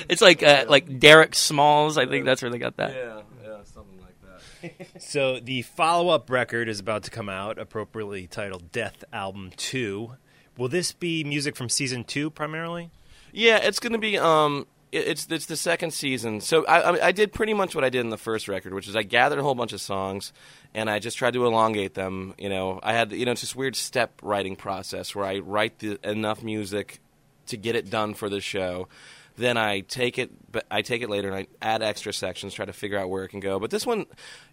It's 0.08 0.22
like 0.22 0.42
uh, 0.42 0.64
like 0.68 0.98
Derek 0.98 1.34
Smalls. 1.34 1.98
I 1.98 2.06
think 2.06 2.24
that's 2.24 2.40
where 2.42 2.50
they 2.50 2.58
got 2.58 2.76
that. 2.76 2.94
Yeah, 2.94 3.20
yeah, 3.42 3.56
something 3.64 3.98
like 4.00 4.78
that. 4.80 4.86
So 5.00 5.40
the 5.40 5.62
follow-up 5.62 6.30
record 6.30 6.68
is 6.68 6.78
about 6.80 7.02
to 7.04 7.10
come 7.10 7.28
out, 7.28 7.58
appropriately 7.58 8.26
titled 8.26 8.70
Death 8.70 9.02
Album 9.12 9.50
2. 9.56 10.12
Will 10.56 10.68
this 10.68 10.92
be 10.92 11.24
music 11.24 11.56
from 11.56 11.68
season 11.68 12.04
2 12.04 12.30
primarily? 12.30 12.90
Yeah, 13.32 13.56
it's 13.58 13.78
going 13.80 13.92
to 13.92 13.98
be. 13.98 14.18
Um, 14.18 14.60
it- 14.60 14.77
it's 14.92 15.26
it's 15.30 15.46
the 15.46 15.56
second 15.56 15.92
season. 15.92 16.40
So 16.40 16.64
I, 16.66 17.08
I 17.08 17.12
did 17.12 17.32
pretty 17.32 17.54
much 17.54 17.74
what 17.74 17.84
I 17.84 17.90
did 17.90 18.00
in 18.00 18.10
the 18.10 18.18
first 18.18 18.48
record, 18.48 18.74
which 18.74 18.88
is 18.88 18.96
I 18.96 19.02
gathered 19.02 19.38
a 19.38 19.42
whole 19.42 19.54
bunch 19.54 19.72
of 19.72 19.80
songs, 19.80 20.32
and 20.74 20.88
I 20.88 20.98
just 20.98 21.18
tried 21.18 21.34
to 21.34 21.44
elongate 21.46 21.94
them. 21.94 22.34
You 22.38 22.48
know, 22.48 22.80
I 22.82 22.92
had 22.92 23.12
you 23.12 23.24
know 23.24 23.32
it's 23.32 23.42
this 23.42 23.56
weird 23.56 23.76
step 23.76 24.20
writing 24.22 24.56
process 24.56 25.14
where 25.14 25.24
I 25.24 25.38
write 25.38 25.78
the, 25.80 25.98
enough 26.08 26.42
music 26.42 27.00
to 27.46 27.56
get 27.56 27.76
it 27.76 27.90
done 27.90 28.14
for 28.14 28.28
the 28.28 28.40
show. 28.40 28.88
Then 29.36 29.56
I 29.56 29.80
take 29.80 30.18
it, 30.18 30.32
but 30.50 30.66
I 30.68 30.82
take 30.82 31.00
it 31.00 31.08
later 31.08 31.28
and 31.28 31.36
I 31.36 31.46
add 31.62 31.80
extra 31.80 32.12
sections, 32.12 32.54
try 32.54 32.64
to 32.64 32.72
figure 32.72 32.98
out 32.98 33.08
where 33.08 33.22
it 33.22 33.28
can 33.28 33.38
go. 33.38 33.60
But 33.60 33.70
this 33.70 33.86
one, 33.86 34.06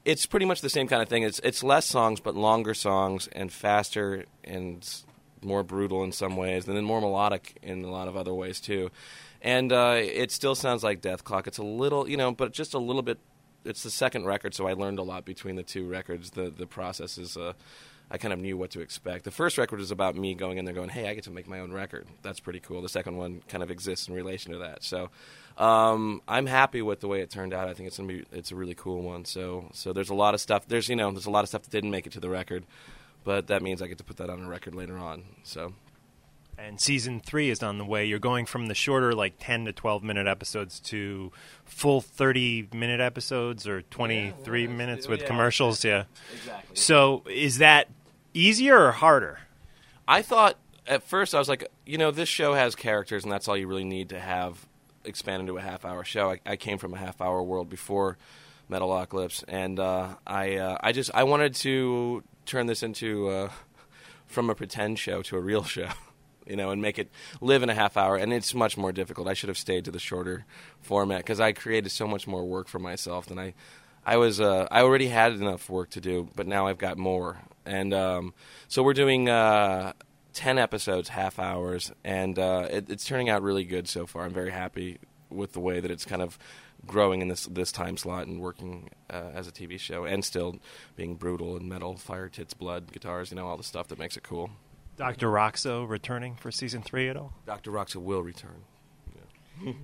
it's 0.05 0.27
pretty 0.27 0.45
much 0.45 0.61
the 0.61 0.69
same 0.69 0.87
kind 0.87 1.01
of 1.01 1.09
thing. 1.09 1.23
It's 1.23 1.39
it's 1.39 1.63
less 1.63 1.85
songs, 1.87 2.19
but 2.19 2.35
longer 2.35 2.73
songs 2.73 3.27
and 3.31 3.51
faster 3.51 4.25
and 4.43 4.87
more 5.41 5.63
brutal 5.63 6.03
in 6.03 6.11
some 6.11 6.35
ways, 6.35 6.67
and 6.67 6.75
then 6.75 6.83
more 6.83 7.01
melodic 7.01 7.57
in 7.61 7.83
a 7.83 7.89
lot 7.89 8.07
of 8.07 8.15
other 8.15 8.33
ways 8.33 8.59
too. 8.59 8.91
And 9.45 9.71
uh, 9.71 9.99
it 9.99 10.31
still 10.31 10.55
sounds 10.55 10.83
like 10.83 11.01
Dethklok. 11.01 11.45
It's 11.45 11.59
a 11.59 11.63
little, 11.63 12.09
you 12.09 12.17
know, 12.17 12.31
but 12.31 12.51
just 12.51 12.73
a 12.73 12.79
little 12.79 13.03
bit. 13.03 13.19
It's 13.63 13.83
the 13.83 13.91
second 13.91 14.25
record, 14.25 14.55
so 14.55 14.67
I 14.67 14.73
learned 14.73 14.97
a 14.97 15.03
lot 15.03 15.23
between 15.23 15.55
the 15.55 15.63
two 15.63 15.87
records. 15.87 16.31
The 16.31 16.49
the 16.49 16.65
process 16.65 17.17
is. 17.19 17.37
Uh, 17.37 17.53
I 18.09 18.19
kind 18.19 18.33
of 18.33 18.39
knew 18.39 18.55
what 18.55 18.69
to 18.71 18.81
expect. 18.81 19.23
The 19.23 19.31
first 19.31 19.57
record 19.57 19.79
is 19.79 19.89
about 19.89 20.15
me 20.15 20.35
going 20.35 20.57
in 20.57 20.65
there 20.65 20.73
going, 20.73 20.89
"Hey, 20.89 21.07
I 21.07 21.13
get 21.13 21.23
to 21.25 21.31
make 21.31 21.47
my 21.47 21.59
own 21.59 21.71
record." 21.71 22.07
That's 22.23 22.39
pretty 22.39 22.59
cool. 22.59 22.81
The 22.81 22.89
second 22.89 23.17
one 23.17 23.41
kind 23.47 23.63
of 23.63 23.69
exists 23.71 24.07
in 24.07 24.13
relation 24.15 24.51
to 24.51 24.59
that. 24.59 24.83
So, 24.83 25.09
um, 25.57 26.21
I'm 26.27 26.47
happy 26.47 26.81
with 26.81 26.99
the 26.99 27.07
way 27.07 27.21
it 27.21 27.29
turned 27.29 27.53
out. 27.53 27.67
I 27.67 27.73
think 27.73 27.87
it's 27.87 27.97
gonna 27.97 28.07
be 28.07 28.25
it's 28.31 28.51
a 28.51 28.55
really 28.55 28.75
cool 28.75 29.01
one. 29.03 29.25
So, 29.25 29.69
so 29.73 29.93
there's 29.93 30.09
a 30.09 30.15
lot 30.15 30.33
of 30.33 30.41
stuff. 30.41 30.67
There's 30.67 30.89
you 30.89 30.95
know 30.95 31.11
there's 31.11 31.25
a 31.27 31.31
lot 31.31 31.43
of 31.43 31.49
stuff 31.49 31.63
that 31.63 31.71
didn't 31.71 31.91
make 31.91 32.07
it 32.07 32.13
to 32.13 32.19
the 32.19 32.29
record, 32.29 32.65
but 33.23 33.47
that 33.47 33.61
means 33.61 33.81
I 33.81 33.87
get 33.87 33.99
to 33.99 34.03
put 34.03 34.17
that 34.17 34.29
on 34.29 34.43
a 34.43 34.49
record 34.49 34.75
later 34.75 34.97
on. 34.97 35.23
So, 35.43 35.73
And 36.57 36.79
season 36.79 37.19
3 37.19 37.49
is 37.49 37.61
on 37.61 37.77
the 37.77 37.85
way. 37.85 38.05
You're 38.05 38.19
going 38.19 38.45
from 38.45 38.67
the 38.67 38.75
shorter 38.75 39.13
like 39.13 39.35
10 39.39 39.65
to 39.65 39.73
12 39.73 40.03
minute 40.03 40.27
episodes 40.27 40.79
to 40.81 41.31
full 41.65 42.01
30 42.01 42.69
minute 42.73 42.99
episodes 42.99 43.67
or 43.67 43.81
23 43.83 44.67
minutes 44.67 45.07
with 45.07 45.21
yeah. 45.21 45.27
commercials, 45.27 45.83
yeah. 45.83 46.05
Exactly. 46.33 46.75
So, 46.75 47.23
is 47.29 47.57
that 47.57 47.89
easier 48.33 48.85
or 48.85 48.91
harder? 48.91 49.39
I 50.07 50.21
thought 50.21 50.57
at 50.87 51.03
first 51.03 51.33
I 51.33 51.39
was 51.39 51.49
like, 51.49 51.67
you 51.85 51.97
know, 51.97 52.11
this 52.11 52.29
show 52.29 52.53
has 52.53 52.75
characters, 52.75 53.23
and 53.23 53.31
that's 53.31 53.47
all 53.47 53.57
you 53.57 53.67
really 53.67 53.83
need 53.83 54.09
to 54.09 54.19
have 54.19 54.65
expand 55.03 55.41
into 55.41 55.57
a 55.57 55.61
half-hour 55.61 56.03
show. 56.03 56.31
I, 56.31 56.39
I 56.45 56.55
came 56.55 56.77
from 56.77 56.93
a 56.93 56.97
half-hour 56.97 57.43
world 57.43 57.69
before 57.69 58.17
Metalocalypse, 58.69 59.43
and 59.47 59.79
uh, 59.79 60.15
I 60.25 60.55
uh, 60.55 60.77
I 60.81 60.91
just 60.91 61.11
I 61.13 61.23
wanted 61.23 61.55
to 61.55 62.23
turn 62.45 62.67
this 62.67 62.83
into 62.83 63.29
uh, 63.29 63.51
from 64.25 64.49
a 64.49 64.55
pretend 64.55 64.99
show 64.99 65.21
to 65.23 65.37
a 65.37 65.41
real 65.41 65.63
show. 65.63 65.89
You 66.45 66.55
know, 66.55 66.69
and 66.69 66.81
make 66.81 66.99
it 66.99 67.11
live 67.41 67.63
in 67.63 67.69
a 67.69 67.73
half 67.73 67.97
hour, 67.97 68.15
and 68.15 68.31
it's 68.31 68.53
much 68.53 68.77
more 68.77 68.91
difficult. 68.91 69.27
I 69.27 69.33
should 69.33 69.49
have 69.49 69.57
stayed 69.57 69.85
to 69.85 69.91
the 69.91 69.99
shorter 69.99 70.45
format 70.79 71.19
because 71.19 71.39
I 71.39 71.53
created 71.53 71.91
so 71.91 72.07
much 72.07 72.27
more 72.27 72.45
work 72.45 72.67
for 72.67 72.79
myself 72.79 73.25
than 73.25 73.39
I 73.39 73.53
I 74.05 74.17
was 74.17 74.39
uh, 74.39 74.67
I 74.69 74.81
already 74.81 75.07
had 75.07 75.33
enough 75.33 75.69
work 75.69 75.89
to 75.91 76.01
do, 76.01 76.29
but 76.35 76.47
now 76.47 76.67
I've 76.67 76.77
got 76.77 76.97
more. 76.97 77.37
And 77.65 77.93
um, 77.93 78.33
so 78.67 78.83
we're 78.83 78.93
doing 78.93 79.27
uh, 79.27 79.93
ten 80.33 80.59
episodes, 80.59 81.09
half 81.09 81.39
hours, 81.39 81.91
and 82.03 82.37
uh, 82.37 82.67
it, 82.69 82.89
it's 82.89 83.05
turning 83.05 83.29
out 83.29 83.41
really 83.41 83.63
good 83.63 83.87
so 83.87 84.05
far. 84.05 84.23
I'm 84.25 84.33
very 84.33 84.51
happy 84.51 84.99
with 85.31 85.53
the 85.53 85.59
way 85.59 85.79
that 85.79 85.89
it's 85.89 86.05
kind 86.05 86.21
of 86.21 86.37
growing 86.85 87.21
in 87.21 87.29
this 87.29 87.45
this 87.47 87.71
time 87.71 87.97
slot 87.97 88.27
and 88.27 88.39
working 88.39 88.91
uh, 89.09 89.31
as 89.33 89.47
a 89.47 89.51
TV 89.51 89.79
show, 89.79 90.05
and 90.05 90.23
still 90.23 90.57
being 90.95 91.15
brutal 91.15 91.57
and 91.57 91.67
metal, 91.67 91.95
fire, 91.97 92.29
tits, 92.29 92.53
blood, 92.53 92.91
guitars, 92.91 93.31
you 93.31 93.37
know, 93.37 93.47
all 93.47 93.57
the 93.57 93.63
stuff 93.63 93.87
that 93.87 93.97
makes 93.97 94.15
it 94.17 94.23
cool. 94.23 94.51
Dr. 94.97 95.27
Rockso 95.29 95.87
returning 95.87 96.35
for 96.35 96.51
season 96.51 96.81
3 96.81 97.09
at 97.09 97.17
all? 97.17 97.33
Dr. 97.45 97.71
Rockso 97.71 97.97
will 97.97 98.21
return. 98.21 98.63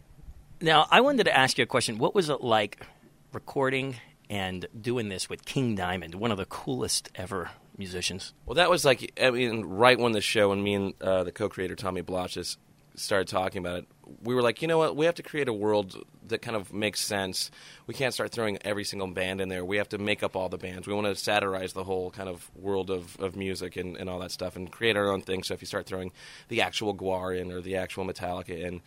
Now, 0.64 0.86
I 0.92 1.02
wanted 1.02 1.24
to 1.24 1.36
ask 1.36 1.58
you 1.58 1.64
a 1.64 1.66
question. 1.66 1.98
What 1.98 2.14
was 2.14 2.30
it 2.30 2.42
like 2.42 2.86
recording 3.34 3.96
and 4.30 4.68
doing 4.80 5.10
this 5.10 5.28
with 5.28 5.44
King 5.44 5.74
Diamond, 5.74 6.14
one 6.14 6.30
of 6.30 6.38
the 6.38 6.46
coolest 6.46 7.10
ever 7.16 7.50
musicians? 7.78 8.34
Well, 8.46 8.54
that 8.54 8.70
was 8.70 8.86
like 8.86 9.12
I 9.20 9.32
mean, 9.32 9.66
right 9.66 9.98
when 9.98 10.12
the 10.12 10.22
show 10.22 10.52
and 10.52 10.64
me 10.64 10.76
and 10.76 10.94
uh, 11.02 11.24
the 11.24 11.32
co-creator 11.32 11.76
Tommy 11.76 12.04
Blacha 12.04 12.58
started 12.96 13.28
talking 13.28 13.60
about 13.60 13.80
it, 13.80 13.86
we 14.24 14.36
were 14.36 14.42
like, 14.42 14.62
you 14.62 14.68
know 14.68 14.78
what, 14.78 14.96
we 14.96 15.06
have 15.06 15.16
to 15.16 15.24
create 15.24 15.48
a 15.48 15.54
world 15.54 16.04
that 16.28 16.42
kind 16.42 16.56
of 16.56 16.74
makes 16.74 17.00
sense. 17.02 17.52
We 17.88 17.94
can't 17.94 18.14
start 18.14 18.32
throwing 18.32 18.58
every 18.64 18.84
single 18.84 19.08
band 19.08 19.42
in 19.42 19.50
there. 19.50 19.64
We 19.64 19.78
have 19.78 19.90
to 19.90 19.98
make 19.98 20.24
up 20.24 20.36
all 20.36 20.50
the 20.50 20.58
bands. 20.58 20.88
We 20.88 20.94
want 20.94 21.08
to 21.08 21.16
satirize 21.16 21.74
the 21.74 21.84
whole 21.84 22.12
kind 22.12 22.30
of 22.30 22.50
world 22.56 22.90
of, 22.90 23.20
of 23.20 23.36
music 23.36 23.76
and, 23.76 23.98
and 23.98 24.10
all 24.10 24.20
that 24.20 24.32
stuff 24.32 24.56
and 24.56 24.72
create 24.72 24.98
our 24.98 25.12
own 25.12 25.22
thing. 25.22 25.44
So 25.44 25.54
if 25.54 25.62
you 25.62 25.68
start 25.68 25.86
throwing 25.86 26.12
the 26.48 26.62
actual 26.62 26.96
Gwar 26.96 27.40
in 27.40 27.52
or 27.52 27.62
the 27.62 27.78
actual 27.78 28.06
Metallica 28.06 28.58
in, 28.58 28.82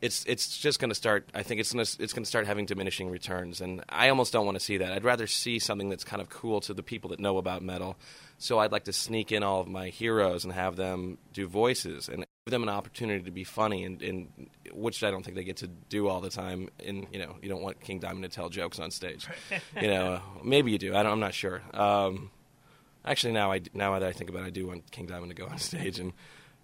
it's 0.00 0.24
it's 0.26 0.58
just 0.58 0.80
going 0.80 0.90
to 0.90 0.94
start. 0.94 1.26
I 1.34 1.42
think 1.42 1.60
it's 1.60 1.70
to 1.70 1.80
it's 1.80 2.12
going 2.12 2.24
to 2.24 2.28
start 2.28 2.46
having 2.46 2.66
diminishing 2.66 3.08
returns, 3.08 3.62
and 3.62 3.82
I 3.88 4.10
almost 4.10 4.34
don't 4.34 4.44
want 4.44 4.56
to 4.56 4.64
see 4.64 4.76
that. 4.78 4.92
I'd 4.92 5.04
rather 5.04 5.26
see 5.26 5.58
something 5.58 5.88
that's 5.88 6.04
kind 6.04 6.20
of 6.20 6.28
cool 6.28 6.60
to 6.62 6.74
the 6.74 6.82
people 6.82 7.08
that 7.10 7.20
know 7.20 7.38
about 7.38 7.62
metal. 7.62 7.96
So 8.36 8.58
I'd 8.58 8.72
like 8.72 8.84
to 8.84 8.92
sneak 8.92 9.32
in 9.32 9.42
all 9.42 9.62
of 9.62 9.68
my 9.68 9.88
heroes 9.88 10.44
and 10.44 10.52
have 10.52 10.76
them 10.76 11.16
do 11.32 11.46
voices 11.46 12.10
and 12.10 12.26
give 12.46 12.50
them 12.50 12.62
an 12.62 12.68
opportunity 12.68 13.24
to 13.24 13.30
be 13.30 13.42
funny, 13.42 13.84
and, 13.84 14.02
and 14.02 14.28
which 14.70 15.02
I 15.02 15.10
don't 15.10 15.22
think 15.22 15.34
they 15.34 15.44
get 15.44 15.56
to 15.58 15.66
do 15.66 16.08
all 16.08 16.20
the 16.20 16.28
time. 16.28 16.68
And 16.84 17.06
you 17.10 17.18
know, 17.18 17.36
you 17.40 17.48
don't 17.48 17.62
want 17.62 17.80
King 17.80 18.00
Diamond 18.00 18.22
to 18.24 18.28
tell 18.28 18.50
jokes 18.50 18.78
on 18.78 18.90
stage. 18.90 19.26
you 19.80 19.88
know, 19.88 20.20
maybe 20.42 20.70
you 20.70 20.76
do. 20.76 20.94
I 20.94 21.02
don't, 21.02 21.12
I'm 21.12 21.20
not 21.20 21.32
sure. 21.32 21.62
Um, 21.72 22.30
actually, 23.02 23.32
now 23.32 23.50
I 23.50 23.62
now 23.72 23.98
that 23.98 24.06
I 24.06 24.12
think 24.12 24.28
about 24.28 24.42
it, 24.42 24.46
I 24.48 24.50
do 24.50 24.66
want 24.66 24.90
King 24.90 25.06
Diamond 25.06 25.34
to 25.34 25.42
go 25.42 25.46
on 25.48 25.58
stage 25.58 25.98
and. 25.98 26.12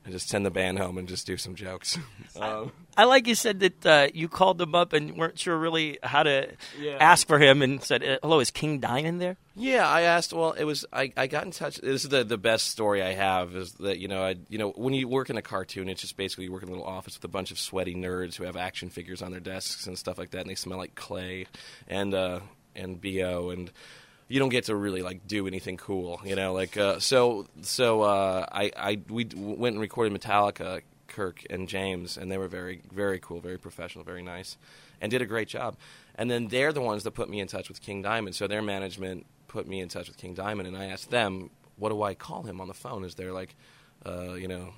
And 0.03 0.15
just 0.15 0.31
send 0.31 0.47
the 0.47 0.51
band 0.51 0.79
home 0.79 0.97
and 0.97 1.07
just 1.07 1.27
do 1.27 1.37
some 1.37 1.55
jokes. 1.55 1.99
um, 2.41 2.73
I 2.97 3.05
like 3.05 3.27
you 3.27 3.35
said 3.35 3.61
that 3.61 3.85
uh, 3.87 4.09
you 4.15 4.29
called 4.29 4.57
them 4.57 4.75
up 4.75 4.95
and 4.95 5.15
weren't 5.17 5.39
sure 5.39 5.57
really 5.59 5.99
how 6.03 6.23
to 6.23 6.49
Yeah. 6.81 6.97
ask 6.99 7.27
for 7.27 7.39
him 7.39 7.61
and 7.61 7.83
said, 7.83 8.03
uh, 8.03 8.17
"Hello, 8.23 8.41
is 8.41 8.51
King 8.51 8.79
Diamond 8.81 9.21
there?" 9.21 9.37
Yeah, 9.55 9.87
I 9.87 10.03
asked. 10.03 10.33
Well, 10.33 10.53
it 10.53 10.65
was 10.65 10.87
I, 10.91 11.13
I 11.19 11.27
got 11.27 11.45
in 11.45 11.51
touch. 11.51 11.77
This 11.77 12.05
is 12.05 12.09
the 12.09 12.25
the 12.25 12.39
best 12.39 12.69
story 12.69 13.03
I 13.03 13.13
have 13.13 13.55
is 13.55 13.73
that 13.75 13.99
you 13.99 14.09
know 14.09 14.23
I 14.25 14.37
you 14.49 14.57
know 14.57 14.71
when 14.71 14.95
you 14.95 15.07
work 15.07 15.29
in 15.29 15.37
a 15.37 15.43
cartoon, 15.43 15.91
it's 15.91 16.01
just 16.01 16.17
basically 16.17 16.45
you 16.47 16.53
work 16.53 16.63
in 16.63 16.71
a 16.71 16.73
little 16.73 16.87
office 16.87 17.17
with 17.17 17.25
a 17.25 17.29
bunch 17.29 17.51
of 17.51 17.59
sweaty 17.59 17.95
nerds 17.95 18.37
who 18.37 18.45
have 18.45 18.57
action 18.57 18.89
figures 18.89 19.21
on 19.21 19.33
their 19.33 19.41
desks 19.41 19.87
and 19.87 19.99
stuff 19.99 20.17
like 20.17 20.31
that, 20.31 20.41
and 20.41 20.49
they 20.51 20.55
smell 20.55 20.79
like 20.79 20.95
clay 20.95 21.47
and 21.89 22.15
uh, 22.15 22.41
and 22.75 23.03
bo 23.03 23.51
and 23.51 23.71
you 24.31 24.39
don't 24.39 24.49
get 24.49 24.65
to 24.67 24.77
really 24.77 25.03
like 25.03 25.27
do 25.27 25.49
anything 25.49 25.77
cool, 25.77 26.21
you 26.25 26.37
know. 26.37 26.53
Like 26.55 26.77
uh, 26.77 27.01
so 27.01 27.47
so 27.63 28.03
uh, 28.03 28.47
I 28.51 28.71
I 28.77 29.01
we 29.09 29.29
went 29.35 29.75
and 29.75 29.81
recorded 29.81 30.19
Metallica, 30.19 30.83
Kirk 31.09 31.45
and 31.51 31.69
James, 31.69 32.17
and 32.17 32.31
they 32.31 32.39
were 32.39 32.47
very 32.47 32.81
very 32.93 33.19
cool, 33.19 33.41
very 33.41 33.59
professional, 33.59 34.05
very 34.05 34.23
nice, 34.23 34.57
and 35.01 35.11
did 35.11 35.21
a 35.21 35.27
great 35.27 35.49
job. 35.49 35.77
And 36.15 36.31
then 36.31 36.47
they're 36.47 36.73
the 36.73 36.81
ones 36.81 37.03
that 37.03 37.11
put 37.11 37.29
me 37.29 37.41
in 37.41 37.49
touch 37.49 37.69
with 37.69 37.83
King 37.83 38.03
Diamond. 38.03 38.37
So 38.37 38.47
their 38.47 38.63
management 38.63 39.27
put 39.49 39.67
me 39.67 39.81
in 39.81 39.89
touch 39.89 40.07
with 40.07 40.17
King 40.17 40.35
Diamond, 40.35 40.69
and 40.69 40.77
I 40.77 40.87
asked 40.87 41.11
them, 41.11 41.51
"What 41.77 41.89
do 41.89 42.01
I 42.01 42.15
call 42.15 42.45
him 42.45 42.61
on 42.61 42.69
the 42.69 42.75
phone? 42.75 43.03
Is 43.03 43.17
there 43.17 43.33
like, 43.33 43.57
uh, 44.07 44.35
you 44.35 44.47
know, 44.47 44.73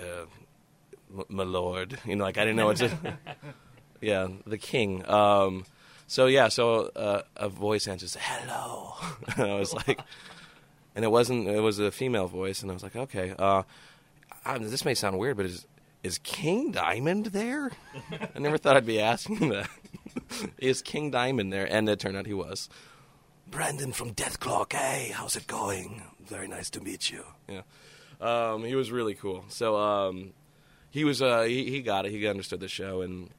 uh, 0.00 1.24
my 1.28 1.44
lord? 1.44 1.96
You 2.04 2.16
know, 2.16 2.24
like 2.24 2.38
I 2.38 2.40
didn't 2.40 2.56
know 2.56 2.66
what 2.66 2.78
to." 2.78 2.90
yeah, 4.00 4.26
the 4.44 4.58
king. 4.58 5.08
Um, 5.08 5.64
so 6.06 6.26
yeah, 6.26 6.48
so 6.48 6.90
uh, 6.94 7.22
a 7.36 7.48
voice 7.48 7.88
answers, 7.88 8.16
"Hello," 8.18 8.94
and 9.36 9.50
I 9.50 9.58
was 9.58 9.74
like, 9.74 10.00
and 10.94 11.04
it 11.04 11.08
wasn't. 11.08 11.48
It 11.48 11.60
was 11.60 11.78
a 11.78 11.90
female 11.90 12.26
voice, 12.26 12.62
and 12.62 12.70
I 12.70 12.74
was 12.74 12.82
like, 12.82 12.96
okay. 12.96 13.34
Uh, 13.38 13.62
I, 14.44 14.58
this 14.58 14.84
may 14.84 14.94
sound 14.94 15.18
weird, 15.18 15.36
but 15.36 15.46
is 15.46 15.66
is 16.02 16.18
King 16.18 16.70
Diamond 16.70 17.26
there? 17.26 17.72
I 18.34 18.38
never 18.38 18.58
thought 18.58 18.76
I'd 18.76 18.86
be 18.86 19.00
asking 19.00 19.48
that. 19.50 19.68
is 20.58 20.82
King 20.82 21.10
Diamond 21.10 21.52
there? 21.52 21.70
And 21.70 21.88
it 21.88 21.98
turned 21.98 22.16
out 22.16 22.26
he 22.26 22.34
was. 22.34 22.68
Brendan 23.48 23.92
from 23.92 24.14
Dethklok. 24.14 24.72
Hey, 24.72 25.10
how's 25.12 25.36
it 25.36 25.46
going? 25.46 26.02
Very 26.24 26.48
nice 26.48 26.70
to 26.70 26.80
meet 26.80 27.10
you. 27.10 27.24
Yeah, 27.48 27.62
um, 28.20 28.64
he 28.64 28.74
was 28.74 28.90
really 28.90 29.14
cool. 29.14 29.44
So 29.48 29.76
um, 29.76 30.32
he 30.90 31.04
was 31.04 31.20
uh, 31.20 31.42
he, 31.42 31.70
he 31.70 31.82
got 31.82 32.06
it. 32.06 32.12
He 32.12 32.26
understood 32.26 32.60
the 32.60 32.68
show, 32.68 33.02
and 33.02 33.30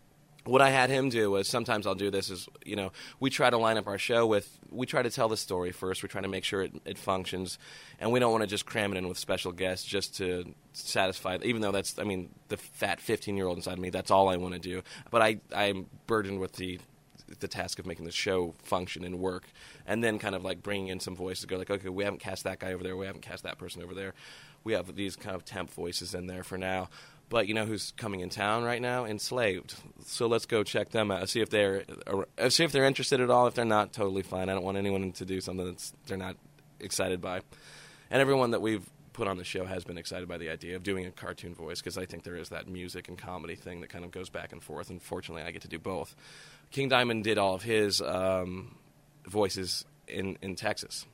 what 0.48 0.62
I 0.62 0.70
had 0.70 0.89
him 0.89 1.10
do 1.10 1.32
was 1.32 1.48
sometimes 1.48 1.86
I'll 1.86 1.96
do 1.96 2.10
this 2.10 2.30
is 2.30 2.48
you 2.66 2.75
know 2.75 2.92
we 3.20 3.30
try 3.30 3.50
to 3.50 3.58
line 3.58 3.77
up 3.77 3.88
our 3.88 3.98
show 3.98 4.25
with 4.25 4.58
we 4.72 4.86
try 4.86 5.01
to 5.01 5.10
tell 5.10 5.27
the 5.27 5.38
story 5.38 5.72
first. 5.72 6.04
We 6.04 6.10
try 6.10 6.22
to 6.22 6.27
make 6.27 6.44
sure 6.44 6.63
it, 6.63 6.74
it 6.86 6.98
functions. 6.98 7.60
And 8.00 8.12
we 8.12 8.20
don't 8.20 8.32
want 8.32 8.44
to 8.44 8.48
just 8.48 8.66
cram 8.66 8.94
it 8.94 8.98
in 8.98 9.08
with 9.08 9.18
special 9.18 9.51
guests 9.51 9.86
just 9.86 10.18
to 10.18 10.54
satisfy 10.74 11.38
even 11.44 11.62
though 11.62 11.72
that's 11.72 11.98
I 12.00 12.04
mean 12.04 12.30
the 12.50 12.58
fat 12.58 13.01
15 13.01 13.36
year 13.36 13.48
old 13.48 13.58
inside 13.58 13.74
of 13.74 13.80
me 13.80 13.89
that's 13.89 14.12
all 14.12 14.30
I 14.30 14.38
want 14.38 14.54
to 14.54 14.60
do. 14.60 14.82
But 15.12 15.22
I 15.22 15.39
I'm 15.54 15.88
burdened 16.06 16.39
with 16.39 16.54
the 16.54 16.80
the 17.39 17.48
task 17.48 17.77
of 17.77 17.86
making 17.86 18.06
the 18.06 18.12
show 18.12 18.56
function 18.63 19.04
and 19.04 19.20
work 19.20 19.44
and 19.86 20.01
then 20.01 20.18
kind 20.18 20.34
of 20.34 20.46
like 20.46 20.63
bringing 20.63 20.88
in 20.88 21.00
some 21.00 21.13
voices 21.13 21.44
go 21.44 21.58
like 21.58 21.70
okay 21.70 21.89
we 21.89 22.06
haven't 22.06 22.22
cast 22.22 22.44
that 22.46 22.60
guy 22.60 22.74
over 22.74 22.84
there. 22.84 22.96
We 22.96 23.06
haven't 23.06 23.22
cast 23.22 23.44
that 23.44 23.58
person 23.58 23.84
over 23.84 23.94
there. 23.94 24.13
We 24.63 24.74
have 24.74 24.96
these 24.96 25.16
kind 25.16 25.36
of 25.36 25.46
temp 25.46 25.72
voices 25.72 26.13
in 26.13 26.27
there 26.27 26.44
for 26.44 26.58
now 26.58 26.89
but 27.29 27.48
you 27.48 27.53
know 27.53 27.65
who's 27.65 27.91
coming 27.98 28.22
in 28.22 28.29
town 28.29 28.63
right 28.63 28.81
now? 28.81 29.05
Enslaved. 29.05 29.75
So 30.05 30.27
let's 30.27 30.46
go 30.46 30.63
check 30.63 30.89
them 30.89 31.12
out. 31.12 31.27
See 31.29 31.41
if 31.41 31.50
they're 31.50 31.84
uh, 32.38 32.50
see 32.50 32.63
if 32.63 32.72
they're 32.72 32.86
interested 32.86 33.19
at 33.19 33.29
all. 33.29 33.48
If 33.48 33.55
they're 33.55 33.65
not, 33.65 33.93
totally 33.93 34.24
fine. 34.24 34.50
I 34.50 34.53
don't 34.53 34.63
want 34.63 34.77
anyone 34.77 35.12
to 35.12 35.25
do 35.25 35.41
something 35.41 35.65
that 35.65 35.91
they're 36.07 36.17
not 36.17 36.38
excited 36.79 37.22
by. 37.22 37.41
And 38.10 38.22
everyone 38.22 38.51
that 38.51 38.62
we've 38.62 38.88
put 39.12 39.27
on 39.27 39.38
the 39.38 39.43
show 39.43 39.65
has 39.65 39.84
been 39.84 39.98
excited 39.98 40.27
by 40.27 40.38
the 40.38 40.50
idea 40.50 40.75
of 40.75 40.84
doing 40.84 41.05
a 41.05 41.12
cartoon 41.12 41.53
voice 41.53 41.79
because 41.79 41.98
I 41.98 42.05
think 42.05 42.24
there 42.24 42.36
is 42.36 42.50
that 42.50 42.67
music 42.67 43.07
and 43.07 43.17
comedy 43.17 43.55
thing 43.55 43.81
that 43.81 43.89
kind 43.89 44.05
of 44.05 44.12
goes 44.12 44.29
back 44.29 44.53
and 44.53 44.63
forth. 44.63 44.89
And 44.89 45.01
fortunately, 45.01 45.43
I 45.43 45.51
get 45.51 45.63
to 45.63 45.67
do 45.67 45.79
both. 45.79 46.15
King 46.72 46.88
Diamond 46.88 47.24
did 47.24 47.38
all 47.38 47.55
of 47.55 47.63
his 47.63 48.01
um, 48.01 48.75
voices 49.25 49.84
in 50.07 50.38
in 50.41 50.55
Texas 50.55 51.05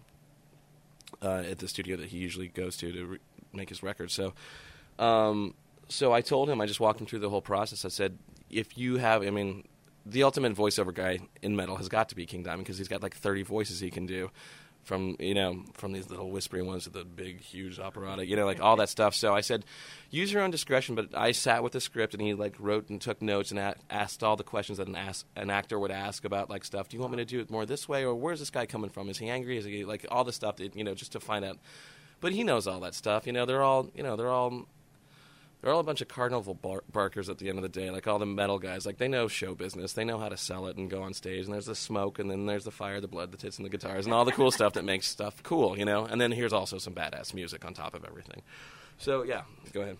uh, 1.24 1.43
at 1.50 1.58
the 1.58 1.67
studio 1.67 1.98
that 1.98 2.08
he 2.10 2.17
usually 2.17 2.50
goes 2.50 2.77
to 2.77 2.91
to 2.91 3.05
re- 3.05 3.20
make 3.51 3.70
his 3.70 3.82
records. 3.82 4.13
So. 4.13 4.34
Um, 5.00 5.55
so 5.90 6.13
I 6.13 6.22
told 6.22 6.50
him, 6.50 6.62
I 6.62 6.66
just 6.66 6.80
walked 6.80 7.00
him 7.00 7.08
through 7.08 7.20
the 7.20 7.30
whole 7.30 7.42
process. 7.42 7.86
I 7.86 7.90
said, 7.90 8.18
if 8.50 8.78
you 8.78 8.98
have, 8.98 9.24
I 9.24 9.30
mean, 9.30 9.68
the 10.06 10.24
ultimate 10.24 10.54
voiceover 10.56 10.94
guy 10.94 11.20
in 11.42 11.56
metal 11.56 11.78
has 11.78 11.90
got 11.90 12.10
to 12.10 12.16
be 12.16 12.25
King 12.25 12.44
Diamond 12.44 12.63
because 12.63 12.78
he's 12.78 12.88
got 12.88 13.02
like 13.02 13.16
30 13.16 13.44
voices 13.44 13.80
he 13.80 13.90
can 13.90 14.06
do. 14.06 14.30
From 14.84 15.16
you 15.18 15.34
know, 15.34 15.63
from 15.75 15.94
these 15.94 16.10
little 16.10 16.30
whispering 16.30 16.66
ones 16.66 16.84
to 16.84 16.90
the 16.90 17.06
big, 17.06 17.40
huge 17.40 17.80
operatic, 17.80 18.28
you 18.28 18.36
know, 18.36 18.46
like 18.46 18.60
all 18.60 18.75
that 18.75 18.90
stuff. 18.90 19.16
So 19.16 19.34
I 19.34 19.40
said, 19.40 19.63
use 20.10 20.34
your 20.34 20.42
own 20.42 20.52
discretion. 20.52 20.94
But 20.94 21.16
I 21.16 21.32
sat 21.32 21.63
with 21.63 21.72
the 21.72 21.80
script 21.80 22.13
and 22.13 22.22
he 22.22 22.34
like 22.34 22.58
wrote 22.60 22.90
and 22.90 23.00
took 23.00 23.22
notes 23.22 23.52
and 23.52 23.62
a- 23.62 23.78
asked 23.90 24.25
all 24.25 24.36
the 24.36 24.44
questions 24.44 24.80
that 24.80 24.90
an, 24.90 24.98
ask, 24.98 25.25
an 25.38 25.50
actor 25.50 25.80
would 25.80 25.90
ask 25.90 26.25
about 26.25 26.50
like 26.50 26.66
stuff. 26.66 26.90
Do 26.90 26.98
you 26.98 27.02
want 27.02 27.13
me 27.13 27.18
to 27.20 27.25
do 27.25 27.40
it 27.40 27.50
more 27.50 27.66
this 27.66 27.88
way 27.88 28.04
or 28.04 28.13
where's 28.13 28.40
this 28.40 28.50
guy 28.50 28.66
coming 28.66 28.90
from? 28.90 29.08
Is 29.08 29.18
he 29.18 29.30
angry? 29.30 29.58
Is 29.58 29.63
he 29.63 29.86
like 29.86 30.06
all 30.12 30.25
the 30.25 30.34
stuff 30.34 30.58
that 30.58 30.75
you 30.75 30.84
know 30.84 30.96
just 30.96 31.13
to 31.13 31.22
find 31.22 31.46
out? 31.46 31.60
But 32.20 32.34
he 32.34 32.44
knows 32.44 32.68
all 32.68 32.82
that 32.82 32.94
stuff. 32.94 33.25
You 33.25 33.32
know, 33.32 33.46
they're 33.46 33.63
all 33.63 33.90
you 33.96 34.04
know 34.04 34.18
they're 34.18 34.30
all 34.30 34.68
they're 35.63 35.72
all 35.72 35.79
a 35.79 35.84
bunch 35.84 36.01
of 36.01 36.10
carnival 36.10 36.53
bar- 36.55 36.84
barkers 36.91 37.29
at 37.29 37.38
the 37.38 37.48
end 37.48 37.58
of 37.58 37.62
the 37.62 37.70
day, 37.70 37.89
like 37.89 38.05
all 38.05 38.20
the 38.20 38.25
metal 38.25 38.60
guys. 38.60 38.86
Like 38.86 38.98
they 38.98 39.08
know 39.08 39.29
show 39.29 39.55
business, 39.55 39.93
they 39.93 40.03
know 40.03 40.20
how 40.20 40.27
to 40.27 40.36
sell 40.36 40.67
it 40.67 40.75
and 40.75 40.89
go 40.89 41.03
on 41.03 41.13
stage. 41.13 41.46
And 41.46 41.53
there's 41.53 41.67
the 41.67 41.75
smoke, 41.75 42.20
and 42.20 42.29
then 42.29 42.46
there's 42.46 42.65
the 42.65 42.72
fire, 42.72 43.00
the 43.00 43.08
blood, 43.08 43.32
the 43.32 43.38
tits, 43.38 43.58
and 43.58 43.65
the 43.65 43.70
guitars, 43.70 44.05
and 44.05 44.13
all 44.13 44.25
the 44.25 44.34
cool 44.34 44.51
stuff 44.51 44.74
that 44.74 44.84
makes 44.84 45.08
stuff 45.08 45.41
cool, 45.41 45.77
you 45.77 45.86
know. 45.86 46.03
And 46.03 46.20
then 46.20 46.34
here's 46.34 46.51
also 46.51 46.79
some 46.79 46.93
badass 46.93 47.34
music 47.34 47.63
on 47.63 47.74
top 47.74 47.96
of 47.96 48.03
everything. 48.03 48.41
So 48.98 49.24
yeah, 49.24 49.43
go 49.72 49.82
ahead. 49.82 49.98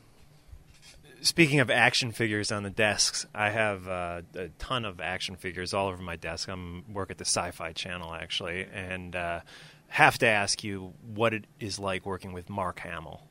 Speaking 1.22 1.62
of 1.62 1.72
action 1.72 2.12
figures 2.12 2.52
on 2.52 2.64
the 2.64 2.70
desks, 2.70 3.26
I 3.34 3.50
have 3.50 3.88
uh, 3.88 4.22
a 4.36 4.50
ton 4.60 4.84
of 4.84 5.00
action 5.00 5.38
figures 5.38 5.74
all 5.74 5.88
over 5.88 6.04
my 6.04 6.18
desk. 6.18 6.50
I'm 6.50 6.94
work 6.94 7.10
at 7.10 7.18
the 7.18 7.26
Sci-Fi 7.26 7.72
Channel 7.72 8.14
actually, 8.14 8.68
and 8.74 9.16
uh, 9.16 9.40
have 9.88 10.18
to 10.18 10.28
ask 10.28 10.62
you 10.62 10.92
what 11.16 11.34
it 11.34 11.46
is 11.62 11.80
like 11.80 12.06
working 12.06 12.34
with 12.34 12.50
Mark 12.50 12.80
Hamill. 12.80 13.22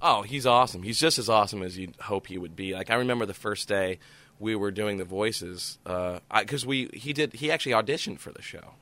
Oh, 0.00 0.22
he's 0.22 0.46
awesome. 0.46 0.82
He's 0.82 0.98
just 0.98 1.18
as 1.18 1.28
awesome 1.28 1.62
as 1.62 1.78
you'd 1.78 1.96
hope 2.00 2.26
he 2.26 2.38
would 2.38 2.54
be. 2.54 2.74
Like 2.74 2.90
I 2.90 2.96
remember 2.96 3.26
the 3.26 3.34
first 3.34 3.68
day 3.68 3.98
we 4.38 4.54
were 4.54 4.70
doing 4.70 4.98
the 4.98 5.04
voices 5.04 5.78
because 5.84 6.64
uh, 6.64 6.68
we 6.68 6.90
he 6.92 7.12
did 7.12 7.32
he 7.32 7.50
actually 7.50 7.72
auditioned 7.72 8.18
for 8.18 8.30
the 8.30 8.42
show, 8.42 8.74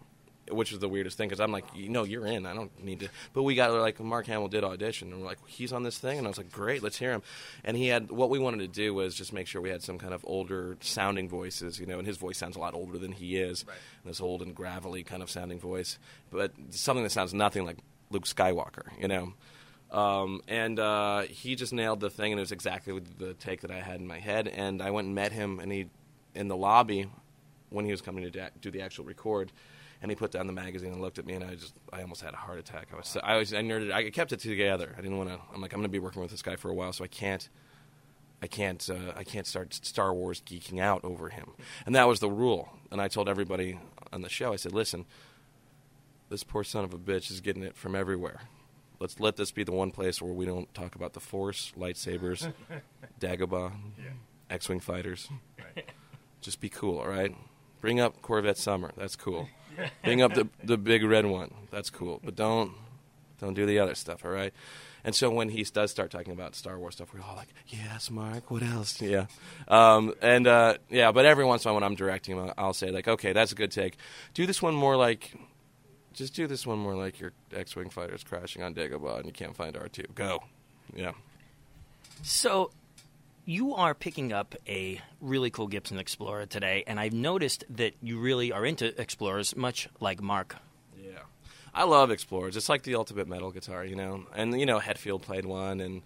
which 0.50 0.72
was 0.72 0.80
the 0.80 0.88
weirdest 0.88 1.16
thing 1.16 1.28
because 1.28 1.40
I'm 1.40 1.52
like, 1.52 1.64
you 1.74 1.88
know, 1.88 2.02
you're 2.02 2.26
in. 2.26 2.46
I 2.46 2.54
don't 2.54 2.82
need 2.82 3.00
to. 3.00 3.08
But 3.32 3.44
we 3.44 3.54
got 3.54 3.72
like 3.72 4.00
Mark 4.00 4.26
Hamill 4.26 4.48
did 4.48 4.64
audition 4.64 5.12
and 5.12 5.20
we're 5.20 5.26
like, 5.26 5.38
he's 5.46 5.72
on 5.72 5.84
this 5.84 5.98
thing, 5.98 6.18
and 6.18 6.26
I 6.26 6.30
was 6.30 6.38
like, 6.38 6.50
great, 6.50 6.82
let's 6.82 6.98
hear 6.98 7.12
him. 7.12 7.22
And 7.62 7.76
he 7.76 7.86
had 7.86 8.10
what 8.10 8.30
we 8.30 8.40
wanted 8.40 8.58
to 8.58 8.68
do 8.68 8.92
was 8.92 9.14
just 9.14 9.32
make 9.32 9.46
sure 9.46 9.62
we 9.62 9.70
had 9.70 9.82
some 9.82 9.98
kind 9.98 10.14
of 10.14 10.24
older 10.26 10.76
sounding 10.80 11.28
voices, 11.28 11.78
you 11.78 11.86
know, 11.86 11.98
and 11.98 12.06
his 12.08 12.16
voice 12.16 12.38
sounds 12.38 12.56
a 12.56 12.60
lot 12.60 12.74
older 12.74 12.98
than 12.98 13.12
he 13.12 13.36
is, 13.36 13.64
right. 13.68 13.76
this 14.04 14.20
old 14.20 14.42
and 14.42 14.54
gravelly 14.54 15.04
kind 15.04 15.22
of 15.22 15.30
sounding 15.30 15.60
voice, 15.60 15.98
but 16.32 16.50
something 16.70 17.04
that 17.04 17.10
sounds 17.10 17.32
nothing 17.32 17.64
like 17.64 17.78
Luke 18.10 18.24
Skywalker, 18.24 18.86
you 19.00 19.06
know. 19.06 19.34
Um, 19.94 20.40
and 20.48 20.80
uh, 20.80 21.22
he 21.22 21.54
just 21.54 21.72
nailed 21.72 22.00
the 22.00 22.10
thing, 22.10 22.32
and 22.32 22.40
it 22.40 22.42
was 22.42 22.50
exactly 22.50 23.00
the 23.16 23.34
take 23.34 23.60
that 23.60 23.70
I 23.70 23.80
had 23.80 24.00
in 24.00 24.08
my 24.08 24.18
head. 24.18 24.48
And 24.48 24.82
I 24.82 24.90
went 24.90 25.06
and 25.06 25.14
met 25.14 25.30
him, 25.30 25.60
and 25.60 25.70
he 25.70 25.86
in 26.34 26.48
the 26.48 26.56
lobby 26.56 27.08
when 27.70 27.84
he 27.84 27.92
was 27.92 28.02
coming 28.02 28.30
to 28.30 28.50
do 28.60 28.70
the 28.72 28.82
actual 28.82 29.04
record, 29.04 29.52
and 30.02 30.10
he 30.10 30.16
put 30.16 30.32
down 30.32 30.48
the 30.48 30.52
magazine 30.52 30.92
and 30.92 31.00
looked 31.00 31.20
at 31.20 31.26
me, 31.26 31.34
and 31.34 31.44
I 31.44 31.54
just 31.54 31.74
I 31.92 32.02
almost 32.02 32.22
had 32.22 32.34
a 32.34 32.36
heart 32.36 32.58
attack. 32.58 32.88
I 32.92 32.96
was 32.96 33.16
I 33.22 33.36
was 33.36 33.54
I 33.54 33.62
nerded. 33.62 33.92
I 33.92 34.10
kept 34.10 34.32
it 34.32 34.40
together. 34.40 34.92
I 34.98 35.00
didn't 35.00 35.16
want 35.16 35.30
to. 35.30 35.38
I'm 35.54 35.60
like 35.60 35.72
I'm 35.72 35.78
going 35.78 35.84
to 35.84 35.88
be 35.88 36.00
working 36.00 36.20
with 36.20 36.32
this 36.32 36.42
guy 36.42 36.56
for 36.56 36.70
a 36.70 36.74
while, 36.74 36.92
so 36.92 37.04
I 37.04 37.08
can't. 37.08 37.48
I 38.42 38.48
can't. 38.48 38.90
Uh, 38.90 39.12
I 39.16 39.22
can't 39.22 39.46
start 39.46 39.74
Star 39.74 40.12
Wars 40.12 40.42
geeking 40.44 40.80
out 40.80 41.04
over 41.04 41.28
him, 41.28 41.52
and 41.86 41.94
that 41.94 42.08
was 42.08 42.18
the 42.18 42.28
rule. 42.28 42.68
And 42.90 43.00
I 43.00 43.06
told 43.06 43.28
everybody 43.28 43.78
on 44.12 44.22
the 44.22 44.28
show. 44.28 44.52
I 44.52 44.56
said, 44.56 44.72
"Listen, 44.72 45.06
this 46.30 46.42
poor 46.42 46.64
son 46.64 46.82
of 46.82 46.92
a 46.92 46.98
bitch 46.98 47.30
is 47.30 47.40
getting 47.40 47.62
it 47.62 47.76
from 47.76 47.94
everywhere 47.94 48.40
let's 49.04 49.20
let 49.20 49.36
this 49.36 49.50
be 49.50 49.62
the 49.62 49.72
one 49.72 49.90
place 49.90 50.22
where 50.22 50.32
we 50.32 50.46
don't 50.46 50.72
talk 50.72 50.94
about 50.94 51.12
the 51.12 51.20
Force, 51.20 51.74
lightsabers, 51.78 52.50
Dagobah, 53.20 53.70
yeah. 53.98 54.04
X-wing 54.48 54.80
fighters. 54.80 55.28
Right. 55.58 55.90
Just 56.40 56.58
be 56.58 56.70
cool, 56.70 57.00
all 57.00 57.08
right? 57.08 57.36
Bring 57.82 58.00
up 58.00 58.22
Corvette 58.22 58.56
Summer. 58.56 58.92
That's 58.96 59.14
cool. 59.14 59.46
Bring 60.04 60.22
up 60.22 60.32
the 60.32 60.48
the 60.62 60.78
big 60.78 61.04
red 61.04 61.26
one. 61.26 61.52
That's 61.70 61.90
cool. 61.90 62.18
But 62.24 62.34
don't 62.34 62.72
don't 63.40 63.52
do 63.52 63.66
the 63.66 63.78
other 63.78 63.94
stuff, 63.94 64.24
all 64.24 64.30
right? 64.30 64.54
And 65.04 65.14
so 65.14 65.28
when 65.30 65.50
he 65.50 65.64
does 65.64 65.90
start 65.90 66.10
talking 66.10 66.32
about 66.32 66.54
Star 66.54 66.78
Wars 66.78 66.94
stuff, 66.94 67.12
we're 67.12 67.20
all 67.20 67.36
like, 67.36 67.48
"Yes, 67.66 68.10
Mark. 68.10 68.50
What 68.50 68.62
else?" 68.62 69.02
Yeah, 69.02 69.26
um, 69.68 70.14
and 70.22 70.46
uh, 70.46 70.78
yeah. 70.88 71.12
But 71.12 71.26
every 71.26 71.44
once 71.44 71.64
in 71.64 71.68
a 71.68 71.72
while, 71.72 71.82
when 71.82 71.90
I'm 71.90 71.94
directing 71.94 72.38
him, 72.38 72.52
I'll 72.56 72.72
say 72.72 72.90
like, 72.90 73.06
"Okay, 73.06 73.34
that's 73.34 73.52
a 73.52 73.54
good 73.54 73.70
take. 73.70 73.98
Do 74.32 74.46
this 74.46 74.62
one 74.62 74.74
more 74.74 74.96
like 74.96 75.34
just 76.14 76.34
do 76.34 76.46
this 76.46 76.66
one 76.66 76.78
more 76.78 76.94
like 76.94 77.20
your 77.20 77.32
X-wing 77.54 77.90
fighter 77.90 78.14
is 78.14 78.24
crashing 78.24 78.62
on 78.62 78.74
Dagobah 78.74 79.18
and 79.18 79.26
you 79.26 79.32
can't 79.32 79.54
find 79.54 79.74
R2. 79.74 80.14
Go. 80.14 80.42
Yeah. 80.94 81.12
So 82.22 82.70
you 83.44 83.74
are 83.74 83.94
picking 83.94 84.32
up 84.32 84.54
a 84.66 85.00
really 85.20 85.50
cool 85.50 85.66
Gibson 85.66 85.98
Explorer 85.98 86.46
today, 86.46 86.84
and 86.86 86.98
I've 86.98 87.12
noticed 87.12 87.64
that 87.70 87.94
you 88.00 88.18
really 88.18 88.52
are 88.52 88.64
into 88.64 88.98
Explorers, 89.00 89.54
much 89.56 89.88
like 90.00 90.22
Mark. 90.22 90.56
Yeah. 90.96 91.18
I 91.74 91.84
love 91.84 92.10
Explorers. 92.10 92.56
It's 92.56 92.68
like 92.68 92.84
the 92.84 92.94
ultimate 92.94 93.28
metal 93.28 93.50
guitar, 93.50 93.84
you 93.84 93.96
know. 93.96 94.24
And, 94.34 94.58
you 94.58 94.66
know, 94.66 94.78
Hetfield 94.78 95.22
played 95.22 95.44
one, 95.44 95.80
and 95.80 96.02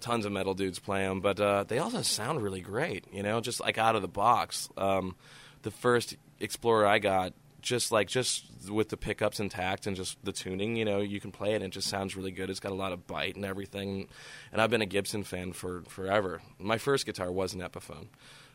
tons 0.00 0.26
of 0.26 0.32
metal 0.32 0.52
dudes 0.52 0.78
play 0.78 1.04
them, 1.04 1.20
but 1.20 1.40
uh, 1.40 1.64
they 1.64 1.78
also 1.78 2.02
sound 2.02 2.42
really 2.42 2.60
great, 2.60 3.04
you 3.12 3.22
know, 3.22 3.40
just 3.40 3.60
like 3.60 3.78
out 3.78 3.96
of 3.96 4.02
the 4.02 4.08
box. 4.08 4.68
Um, 4.76 5.14
the 5.62 5.70
first 5.70 6.16
Explorer 6.40 6.86
I 6.86 6.98
got 6.98 7.32
just 7.62 7.92
like 7.92 8.08
just 8.08 8.70
with 8.70 8.88
the 8.88 8.96
pickups 8.96 9.40
intact 9.40 9.86
and 9.86 9.96
just 9.96 10.22
the 10.24 10.32
tuning, 10.32 10.76
you 10.76 10.84
know, 10.84 11.00
you 11.00 11.20
can 11.20 11.30
play 11.30 11.52
it 11.52 11.56
and 11.56 11.64
it 11.64 11.70
just 11.70 11.88
sounds 11.88 12.16
really 12.16 12.32
good. 12.32 12.50
It's 12.50 12.60
got 12.60 12.72
a 12.72 12.74
lot 12.76 12.92
of 12.92 13.06
bite 13.06 13.36
and 13.36 13.44
everything. 13.44 14.08
And 14.50 14.60
I've 14.60 14.70
been 14.70 14.82
a 14.82 14.86
Gibson 14.86 15.22
fan 15.22 15.52
for 15.52 15.82
forever. 15.88 16.42
My 16.58 16.76
first 16.76 17.06
guitar 17.06 17.30
was 17.30 17.54
an 17.54 17.60
Epiphone. 17.60 18.08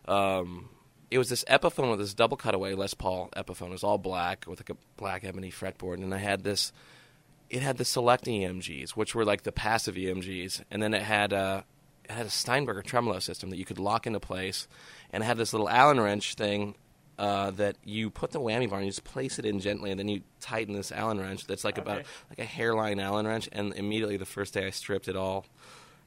Um, 0.08 0.70
it 1.10 1.18
was 1.18 1.30
this 1.30 1.46
Epiphone 1.46 1.90
with 1.90 2.00
this 2.00 2.14
double 2.14 2.38
cutaway 2.38 2.74
Les 2.74 2.94
Paul 2.94 3.30
Epiphone. 3.36 3.68
It 3.68 3.72
was 3.72 3.84
all 3.84 3.98
black 3.98 4.46
with 4.46 4.60
like 4.60 4.70
a 4.70 4.78
black 4.98 5.24
ebony 5.24 5.52
fretboard, 5.52 5.96
and 5.96 6.14
I 6.14 6.18
had 6.18 6.44
this. 6.44 6.72
It 7.50 7.62
had 7.62 7.78
the 7.78 7.86
select 7.86 8.26
EMGs, 8.26 8.92
which 8.92 9.16
were 9.16 9.24
like 9.24 9.44
the 9.44 9.54
passive 9.54 9.96
EMGs, 9.96 10.64
and 10.70 10.84
then 10.84 10.94
it 10.94 11.02
had 11.02 11.32
a 11.32 11.64
it 12.04 12.12
had 12.12 12.26
a 12.26 12.30
Steinberger 12.30 12.82
tremolo 12.82 13.20
system 13.20 13.50
that 13.52 13.58
you 13.58 13.64
could 13.64 13.80
lock 13.80 14.06
into 14.06 14.20
place, 14.20 14.68
and 15.12 15.24
it 15.24 15.26
had 15.26 15.38
this 15.38 15.54
little 15.54 15.70
Allen 15.70 16.00
wrench 16.00 16.36
thing 16.36 16.76
uh, 17.18 17.52
that 17.52 17.76
you 17.84 18.10
put 18.10 18.32
the 18.32 18.40
whammy 18.40 18.70
bar 18.70 18.80
and 18.80 18.86
you 18.86 18.92
just 18.92 19.04
place 19.04 19.40
it 19.40 19.46
in 19.46 19.60
gently, 19.60 19.92
and 19.92 20.00
then 20.00 20.08
you 20.08 20.22
tighten 20.40 20.74
this 20.74 20.92
Allen 20.92 21.20
wrench. 21.20 21.48
That's 21.48 21.64
like 21.64 21.80
okay. 21.80 21.82
about 21.82 22.06
like 22.30 22.40
a 22.40 22.46
hairline 22.46 23.00
Allen 23.00 23.26
wrench. 23.26 23.50
And 23.52 23.74
immediately 23.74 24.18
the 24.18 24.26
first 24.26 24.54
day 24.54 24.66
I 24.66 24.70
stripped 24.70 25.08
it 25.08 25.16
all, 25.16 25.46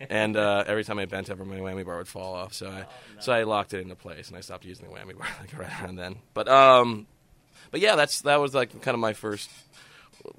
and 0.09 0.37
uh, 0.37 0.65
every 0.67 0.85
time 0.85 0.99
I 0.99 1.07
bent 1.07 1.31
over, 1.31 1.45
my 1.45 1.59
whammy 1.59 1.85
bar 1.85 1.99
would 1.99 2.09
fall 2.09 2.35
off. 2.35 2.55
So 2.55 2.69
I 2.69 2.71
oh, 2.71 2.75
no. 3.15 3.21
so 3.21 3.33
I 3.33 3.43
locked 3.43 3.75
it 3.75 3.81
into 3.81 3.97
place, 3.97 4.29
and 4.29 4.37
I 4.37 4.41
stopped 4.41 4.65
using 4.65 4.87
the 4.87 4.93
whammy 4.93 5.19
bar 5.19 5.29
like 5.41 5.59
right 5.59 5.83
around 5.83 5.97
then. 5.97 6.17
But 6.33 6.49
um, 6.49 7.07
but 7.71 7.81
yeah, 7.81 7.97
that's 7.97 8.23
that 8.23 8.41
was 8.41 8.55
like 8.55 8.81
kind 8.83 8.95
of 8.95 9.01
my 9.01 9.13
first 9.13 9.51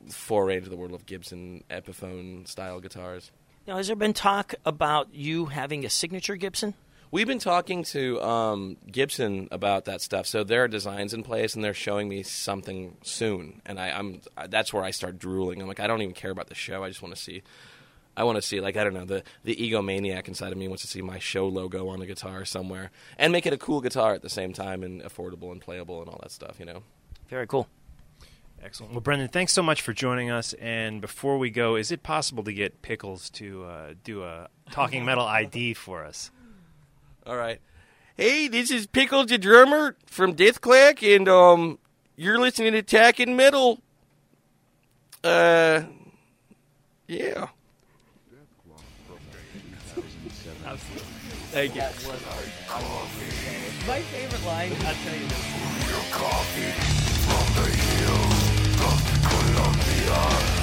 foray 0.09 0.57
into 0.57 0.69
the 0.69 0.75
world 0.75 0.93
of 0.93 1.05
Gibson 1.05 1.63
Epiphone 1.69 2.47
style 2.47 2.79
guitars. 2.79 3.31
Now, 3.67 3.77
has 3.77 3.87
there 3.87 3.95
been 3.95 4.13
talk 4.13 4.55
about 4.65 5.13
you 5.13 5.45
having 5.45 5.85
a 5.85 5.89
signature 5.89 6.35
Gibson? 6.35 6.73
We've 7.11 7.27
been 7.27 7.39
talking 7.39 7.83
to 7.85 8.21
um, 8.21 8.77
Gibson 8.89 9.49
about 9.51 9.83
that 9.85 10.01
stuff. 10.01 10.25
So 10.27 10.45
there 10.45 10.63
are 10.63 10.69
designs 10.69 11.13
in 11.13 11.23
place, 11.23 11.55
and 11.55 11.63
they're 11.63 11.73
showing 11.73 12.07
me 12.07 12.23
something 12.23 12.95
soon. 13.03 13.61
And 13.65 13.79
I, 13.79 13.89
am 13.89 14.21
that's 14.47 14.71
where 14.71 14.83
I 14.83 14.91
start 14.91 15.19
drooling. 15.19 15.61
I'm 15.61 15.67
like, 15.67 15.81
I 15.81 15.87
don't 15.87 16.01
even 16.01 16.15
care 16.15 16.31
about 16.31 16.47
the 16.47 16.55
show. 16.55 16.85
I 16.85 16.87
just 16.87 17.01
want 17.01 17.13
to 17.13 17.21
see 17.21 17.43
I 18.15 18.23
want 18.23 18.37
to 18.37 18.41
see 18.41 18.59
like 18.59 18.77
I 18.77 18.83
don't 18.83 18.93
know 18.93 19.05
the 19.05 19.23
the 19.43 19.55
egomaniac 19.55 20.27
inside 20.27 20.51
of 20.51 20.57
me 20.57 20.67
wants 20.67 20.83
to 20.83 20.87
see 20.87 21.01
my 21.01 21.19
show 21.19 21.47
logo 21.47 21.87
on 21.89 21.99
the 21.99 22.05
guitar 22.05 22.45
somewhere 22.45 22.91
and 23.17 23.31
make 23.31 23.45
it 23.45 23.53
a 23.53 23.57
cool 23.57 23.81
guitar 23.81 24.13
at 24.13 24.21
the 24.21 24.29
same 24.29 24.53
time 24.53 24.83
and 24.83 25.01
affordable 25.01 25.51
and 25.51 25.61
playable 25.61 26.01
and 26.01 26.09
all 26.09 26.19
that 26.21 26.31
stuff. 26.31 26.59
You 26.59 26.65
know. 26.65 26.83
Very 27.29 27.47
cool. 27.47 27.67
Excellent. 28.63 28.91
Well, 28.91 29.01
Brendan, 29.01 29.29
thanks 29.29 29.53
so 29.53 29.63
much 29.63 29.81
for 29.81 29.91
joining 29.91 30.29
us. 30.29 30.53
And 30.53 31.01
before 31.01 31.39
we 31.39 31.49
go, 31.49 31.75
is 31.75 31.91
it 31.91 32.03
possible 32.03 32.43
to 32.43 32.53
get 32.53 32.83
Pickles 32.83 33.31
to 33.31 33.63
uh, 33.63 33.93
do 34.03 34.23
a 34.23 34.49
Talking 34.69 35.03
Metal 35.03 35.25
ID 35.25 35.73
for 35.73 36.05
us? 36.05 36.29
All 37.25 37.37
right. 37.37 37.59
Hey, 38.17 38.47
this 38.47 38.71
is 38.71 38.87
Pickles 38.87 39.27
the 39.27 39.37
drummer 39.37 39.95
from 40.05 40.35
Dethklok, 40.35 41.15
and 41.15 41.27
um, 41.29 41.79
you're 42.15 42.39
listening 42.39 42.73
to 42.73 42.81
Talking 42.81 43.35
Metal. 43.35 43.79
Uh, 45.23 45.83
yeah. 47.07 47.47
Absolutely. 50.65 51.07
Thank 51.51 51.75
you. 51.75 51.81
My 53.87 53.99
favorite 54.01 54.45
line, 54.45 54.71
I'll 54.85 54.95
tell 54.95 55.15
you 55.15 55.27
this. 55.27 55.61
Death 60.11 60.60